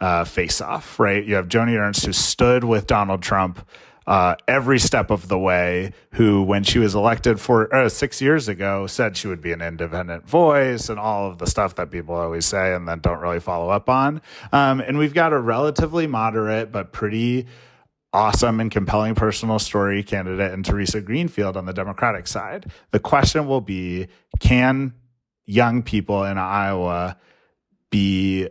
uh, 0.00 0.24
face 0.24 0.60
off, 0.60 0.98
right? 0.98 1.24
You 1.24 1.34
have 1.34 1.48
Joni 1.48 1.78
Ernst 1.78 2.06
who 2.06 2.12
stood 2.12 2.64
with 2.64 2.86
Donald 2.86 3.22
Trump 3.22 3.66
uh, 4.08 4.34
every 4.48 4.78
step 4.78 5.10
of 5.10 5.28
the 5.28 5.38
way, 5.38 5.92
who, 6.12 6.42
when 6.42 6.64
she 6.64 6.78
was 6.78 6.94
elected 6.94 7.38
for 7.38 7.72
uh, 7.74 7.90
six 7.90 8.22
years 8.22 8.48
ago, 8.48 8.86
said 8.86 9.18
she 9.18 9.28
would 9.28 9.42
be 9.42 9.52
an 9.52 9.60
independent 9.60 10.26
voice 10.26 10.88
and 10.88 10.98
all 10.98 11.30
of 11.30 11.36
the 11.36 11.46
stuff 11.46 11.74
that 11.74 11.90
people 11.90 12.14
always 12.14 12.46
say 12.46 12.74
and 12.74 12.88
then 12.88 13.00
don't 13.00 13.20
really 13.20 13.38
follow 13.38 13.68
up 13.68 13.90
on. 13.90 14.22
Um, 14.50 14.80
and 14.80 14.96
we've 14.96 15.12
got 15.12 15.34
a 15.34 15.38
relatively 15.38 16.06
moderate 16.06 16.72
but 16.72 16.90
pretty 16.90 17.48
awesome 18.14 18.60
and 18.60 18.70
compelling 18.70 19.14
personal 19.14 19.58
story 19.58 20.02
candidate 20.02 20.54
in 20.54 20.62
Theresa 20.62 21.02
Greenfield 21.02 21.58
on 21.58 21.66
the 21.66 21.74
Democratic 21.74 22.26
side. 22.26 22.72
The 22.92 23.00
question 23.00 23.46
will 23.46 23.60
be 23.60 24.08
can 24.40 24.94
young 25.44 25.82
people 25.82 26.24
in 26.24 26.38
Iowa 26.38 27.18
be 27.90 28.48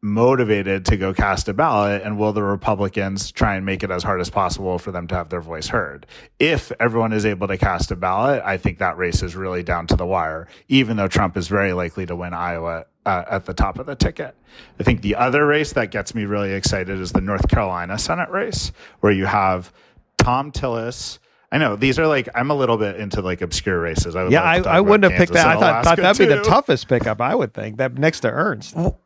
motivated 0.00 0.84
to 0.84 0.96
go 0.96 1.12
cast 1.12 1.48
a 1.48 1.52
ballot 1.52 2.02
and 2.02 2.16
will 2.16 2.32
the 2.32 2.42
republicans 2.42 3.32
try 3.32 3.56
and 3.56 3.66
make 3.66 3.82
it 3.82 3.90
as 3.90 4.04
hard 4.04 4.20
as 4.20 4.30
possible 4.30 4.78
for 4.78 4.92
them 4.92 5.08
to 5.08 5.14
have 5.14 5.28
their 5.28 5.40
voice 5.40 5.66
heard 5.66 6.06
if 6.38 6.70
everyone 6.78 7.12
is 7.12 7.26
able 7.26 7.48
to 7.48 7.58
cast 7.58 7.90
a 7.90 7.96
ballot 7.96 8.40
i 8.44 8.56
think 8.56 8.78
that 8.78 8.96
race 8.96 9.24
is 9.24 9.34
really 9.34 9.62
down 9.62 9.88
to 9.88 9.96
the 9.96 10.06
wire 10.06 10.46
even 10.68 10.96
though 10.96 11.08
trump 11.08 11.36
is 11.36 11.48
very 11.48 11.72
likely 11.72 12.06
to 12.06 12.14
win 12.14 12.32
iowa 12.32 12.84
uh, 13.06 13.24
at 13.28 13.44
the 13.44 13.54
top 13.54 13.76
of 13.76 13.86
the 13.86 13.96
ticket 13.96 14.36
i 14.78 14.84
think 14.84 15.02
the 15.02 15.16
other 15.16 15.44
race 15.44 15.72
that 15.72 15.90
gets 15.90 16.14
me 16.14 16.24
really 16.24 16.52
excited 16.52 17.00
is 17.00 17.10
the 17.10 17.20
north 17.20 17.48
carolina 17.48 17.98
senate 17.98 18.30
race 18.30 18.70
where 19.00 19.12
you 19.12 19.26
have 19.26 19.72
thom 20.18 20.52
tillis 20.52 21.18
I 21.50 21.56
know 21.56 21.76
these 21.76 21.98
are 21.98 22.06
like 22.06 22.28
I'm 22.34 22.50
a 22.50 22.54
little 22.54 22.76
bit 22.76 22.96
into 22.96 23.22
like 23.22 23.40
obscure 23.40 23.80
races. 23.80 24.14
I 24.14 24.28
yeah, 24.28 24.42
I, 24.42 24.58
I 24.58 24.80
wouldn't 24.80 25.10
have 25.10 25.18
picked 25.18 25.32
that. 25.32 25.46
I 25.46 25.58
thought, 25.58 25.82
thought 25.82 25.96
that'd 25.96 26.16
too. 26.18 26.26
be 26.26 26.34
the 26.34 26.42
toughest 26.42 26.88
pickup. 26.88 27.22
I 27.22 27.34
would 27.34 27.54
think 27.54 27.78
that 27.78 27.96
next 27.96 28.20
to 28.20 28.30
Ernst. 28.30 28.76
Well, 28.76 29.00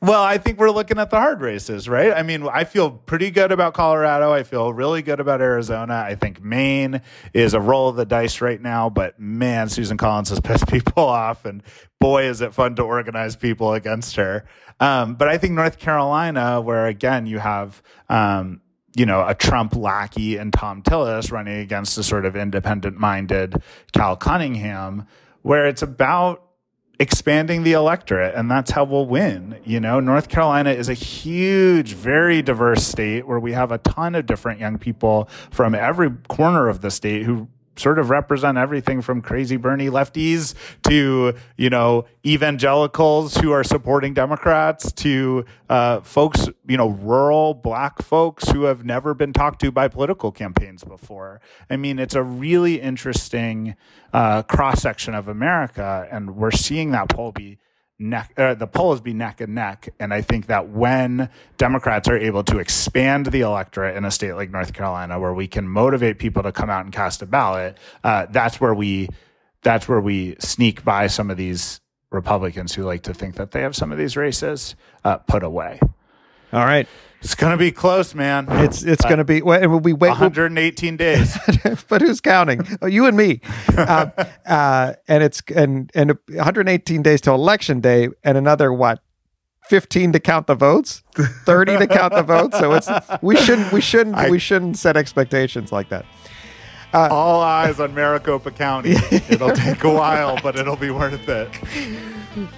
well, 0.00 0.22
I 0.22 0.38
think 0.38 0.60
we're 0.60 0.70
looking 0.70 0.98
at 0.98 1.10
the 1.10 1.16
hard 1.16 1.40
races, 1.40 1.88
right? 1.88 2.12
I 2.12 2.22
mean, 2.22 2.46
I 2.46 2.62
feel 2.62 2.90
pretty 2.90 3.32
good 3.32 3.50
about 3.50 3.74
Colorado. 3.74 4.32
I 4.32 4.44
feel 4.44 4.72
really 4.72 5.02
good 5.02 5.18
about 5.18 5.40
Arizona. 5.40 5.94
I 6.06 6.14
think 6.14 6.40
Maine 6.40 7.02
is 7.34 7.52
a 7.52 7.60
roll 7.60 7.88
of 7.88 7.96
the 7.96 8.06
dice 8.06 8.40
right 8.40 8.60
now, 8.60 8.88
but 8.90 9.18
man, 9.18 9.68
Susan 9.68 9.96
Collins 9.96 10.28
has 10.28 10.38
pissed 10.44 10.68
people 10.68 11.02
off, 11.02 11.44
and 11.44 11.64
boy, 11.98 12.24
is 12.24 12.40
it 12.40 12.54
fun 12.54 12.76
to 12.76 12.82
organize 12.82 13.34
people 13.34 13.72
against 13.72 14.14
her. 14.14 14.44
Um, 14.78 15.16
but 15.16 15.26
I 15.26 15.36
think 15.36 15.54
North 15.54 15.80
Carolina, 15.80 16.60
where 16.60 16.86
again 16.86 17.26
you 17.26 17.40
have, 17.40 17.82
um, 18.08 18.60
you 18.94 19.04
know, 19.04 19.26
a 19.26 19.34
Trump 19.34 19.74
lackey 19.74 20.36
and 20.36 20.52
Thom 20.52 20.82
Tillis 20.82 21.32
running 21.32 21.58
against 21.58 21.98
a 21.98 22.04
sort 22.04 22.24
of 22.24 22.36
independent 22.36 22.96
minded 22.96 23.60
Cal 23.92 24.14
Cunningham, 24.16 25.08
where 25.42 25.66
it's 25.66 25.82
about 25.82 26.47
expanding 27.00 27.62
the 27.62 27.72
electorate 27.72 28.34
and 28.34 28.50
that's 28.50 28.70
how 28.72 28.84
we'll 28.84 29.06
win 29.06 29.58
you 29.64 29.80
know? 29.80 30.00
North 30.00 30.28
carolina 30.28 30.70
is 30.70 30.88
a 30.88 30.94
huge 30.94 31.92
very 31.92 32.42
diverse 32.42 32.84
state 32.84 33.26
where 33.26 33.38
we 33.38 33.52
have 33.52 33.70
a 33.70 33.78
ton 33.78 34.14
of 34.14 34.26
different 34.26 34.60
young 34.60 34.78
people 34.78 35.28
from 35.50 35.74
every 35.74 36.10
corner 36.28 36.68
of 36.68 36.80
the 36.80 36.90
state 36.90 37.24
who 37.24 37.48
sort 37.78 37.98
of 37.98 38.10
represent 38.10 38.58
everything 38.58 39.02
from 39.02 39.22
crazy 39.22 39.56
Bernie 39.56 39.88
lefties 39.88 40.54
to, 40.84 41.34
you 41.56 41.70
know, 41.70 42.04
evangelicals 42.26 43.36
who 43.36 43.52
are 43.52 43.64
supporting 43.64 44.14
Democrats 44.14 44.92
to 44.92 45.44
uh, 45.68 46.00
folks, 46.00 46.48
you 46.66 46.76
know, 46.76 46.88
rural 46.88 47.54
black 47.54 48.02
folks 48.02 48.48
who 48.50 48.64
have 48.64 48.84
never 48.84 49.14
been 49.14 49.32
talked 49.32 49.60
to 49.60 49.70
by 49.70 49.88
political 49.88 50.32
campaigns 50.32 50.84
before. 50.84 51.40
I 51.70 51.76
mean, 51.76 51.98
it's 51.98 52.14
a 52.14 52.22
really 52.22 52.80
interesting 52.80 53.76
uh, 54.12 54.42
cross 54.42 54.82
section 54.82 55.14
of 55.14 55.28
America, 55.28 56.06
and 56.10 56.36
we're 56.36 56.50
seeing 56.50 56.90
that 56.92 57.08
poll 57.08 57.32
be 57.32 57.58
neck 57.98 58.32
uh, 58.36 58.54
the 58.54 58.66
polls 58.66 59.00
be 59.00 59.12
neck 59.12 59.40
and 59.40 59.54
neck. 59.54 59.92
And 59.98 60.14
i 60.14 60.20
think 60.20 60.46
that 60.46 60.68
when 60.68 61.28
democrats 61.56 62.08
are 62.08 62.16
able 62.16 62.44
to 62.44 62.58
expand 62.58 63.26
the 63.26 63.40
electorate 63.40 63.96
in 63.96 64.04
a 64.04 64.10
state 64.10 64.34
like 64.34 64.50
north 64.50 64.72
carolina 64.72 65.18
where 65.18 65.34
we 65.34 65.48
can 65.48 65.68
motivate 65.68 66.18
people 66.18 66.42
to 66.44 66.52
come 66.52 66.70
out 66.70 66.84
and 66.84 66.92
cast 66.92 67.22
a 67.22 67.26
ballot 67.26 67.76
uh, 68.04 68.26
that's 68.30 68.60
where 68.60 68.74
we 68.74 69.08
that's 69.62 69.88
where 69.88 70.00
we 70.00 70.36
sneak 70.38 70.84
by 70.84 71.08
some 71.08 71.30
of 71.30 71.36
these 71.36 71.80
republicans 72.10 72.74
who 72.74 72.84
like 72.84 73.02
to 73.02 73.12
think 73.12 73.34
that 73.34 73.50
they 73.50 73.62
have 73.62 73.74
some 73.74 73.90
of 73.90 73.98
these 73.98 74.16
races 74.16 74.74
uh, 75.04 75.18
put 75.18 75.42
away. 75.42 75.78
All 76.52 76.64
right 76.64 76.88
it's 77.20 77.34
going 77.34 77.52
to 77.52 77.56
be 77.56 77.72
close, 77.72 78.14
man. 78.14 78.46
It's 78.48 78.82
it's 78.82 79.04
going 79.04 79.18
to 79.18 79.24
be. 79.24 79.42
Well, 79.42 79.80
we 79.80 79.92
wait 79.92 80.10
118 80.10 80.96
days, 80.96 81.36
but 81.88 82.00
who's 82.00 82.20
counting? 82.20 82.60
Oh, 82.80 82.86
you 82.86 83.06
and 83.06 83.16
me. 83.16 83.40
Uh, 83.76 84.06
uh, 84.46 84.94
and 85.08 85.22
it's 85.22 85.42
and 85.54 85.90
and 85.94 86.16
118 86.28 87.02
days 87.02 87.20
till 87.20 87.34
election 87.34 87.80
day, 87.80 88.08
and 88.22 88.38
another 88.38 88.72
what? 88.72 89.00
15 89.68 90.12
to 90.12 90.20
count 90.20 90.46
the 90.46 90.54
votes, 90.54 91.02
30 91.44 91.78
to 91.78 91.86
count 91.86 92.14
the 92.14 92.22
votes. 92.22 92.58
So 92.58 92.72
it's 92.72 92.88
we 93.20 93.36
shouldn't 93.36 93.70
we 93.70 93.82
shouldn't 93.82 94.16
I, 94.16 94.30
we 94.30 94.38
shouldn't 94.38 94.78
set 94.78 94.96
expectations 94.96 95.72
like 95.72 95.90
that. 95.90 96.06
Uh, 96.94 97.08
All 97.10 97.42
eyes 97.42 97.80
on 97.80 97.94
Maricopa 97.94 98.50
County. 98.50 98.92
It'll 99.28 99.52
take 99.52 99.84
a 99.84 99.92
while, 99.92 100.38
but 100.42 100.56
it'll 100.56 100.76
be 100.76 100.90
worth 100.90 101.28
it. 101.28 101.50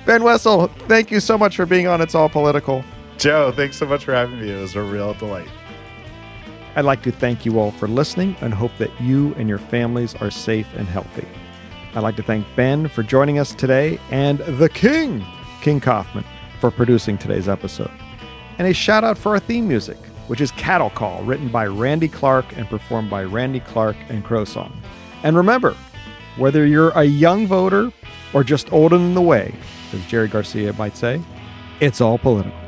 Ben 0.07 0.23
Wessel, 0.23 0.69
thank 0.87 1.11
you 1.11 1.19
so 1.19 1.37
much 1.37 1.57
for 1.57 1.67
being 1.67 1.89
on 1.89 2.01
It's 2.01 2.15
All 2.15 2.29
Political. 2.29 2.85
Joe, 3.21 3.53
thanks 3.53 3.77
so 3.77 3.85
much 3.85 4.07
for 4.07 4.15
having 4.15 4.41
me. 4.41 4.51
It 4.51 4.59
was 4.59 4.75
a 4.77 4.83
real 4.83 5.13
delight. 5.13 5.47
I'd 6.75 6.87
like 6.87 7.03
to 7.03 7.13
thank 7.13 7.45
you 7.45 7.61
all 7.61 7.71
for 7.71 7.87
listening 7.87 8.35
and 8.41 8.55
hope 8.55 8.73
that 8.79 8.99
you 8.99 9.35
and 9.35 9.47
your 9.47 9.59
families 9.59 10.15
are 10.15 10.31
safe 10.31 10.67
and 10.79 10.89
healthy. 10.89 11.29
I'd 11.95 12.01
like 12.01 12.17
to 12.17 12.23
thank 12.23 12.47
Ben 12.57 12.89
for 12.89 13.03
joining 13.03 13.39
us 13.39 13.55
today 13.55 14.01
and 14.11 14.39
the 14.39 14.71
King, 14.71 15.23
King 15.61 15.81
Kaufman, 15.81 16.25
for 16.61 16.71
producing 16.71 17.19
today's 17.19 17.47
episode. 17.47 17.91
And 18.57 18.67
a 18.67 18.73
shout 18.73 19.05
out 19.05 19.19
for 19.19 19.33
our 19.33 19.39
theme 19.39 19.69
music, 19.69 19.99
which 20.27 20.41
is 20.41 20.51
Cattle 20.53 20.89
Call, 20.89 21.23
written 21.25 21.49
by 21.49 21.67
Randy 21.67 22.09
Clark 22.09 22.57
and 22.57 22.67
performed 22.71 23.11
by 23.11 23.25
Randy 23.25 23.61
Clark 23.61 23.97
and 24.09 24.25
Crow 24.25 24.47
Song. 24.47 24.81
And 25.25 25.37
remember, 25.37 25.77
whether 26.39 26.65
you're 26.65 26.93
a 26.93 27.05
young 27.05 27.47
voter 27.47 27.93
or 28.33 28.45
just 28.45 28.73
old 28.73 28.95
in 28.95 29.13
the 29.13 29.21
way, 29.21 29.55
as 29.93 30.07
Jerry 30.07 30.29
Garcia 30.29 30.73
might 30.73 30.97
say, 30.97 31.21
it's 31.81 32.01
all 32.01 32.17
political. 32.17 32.60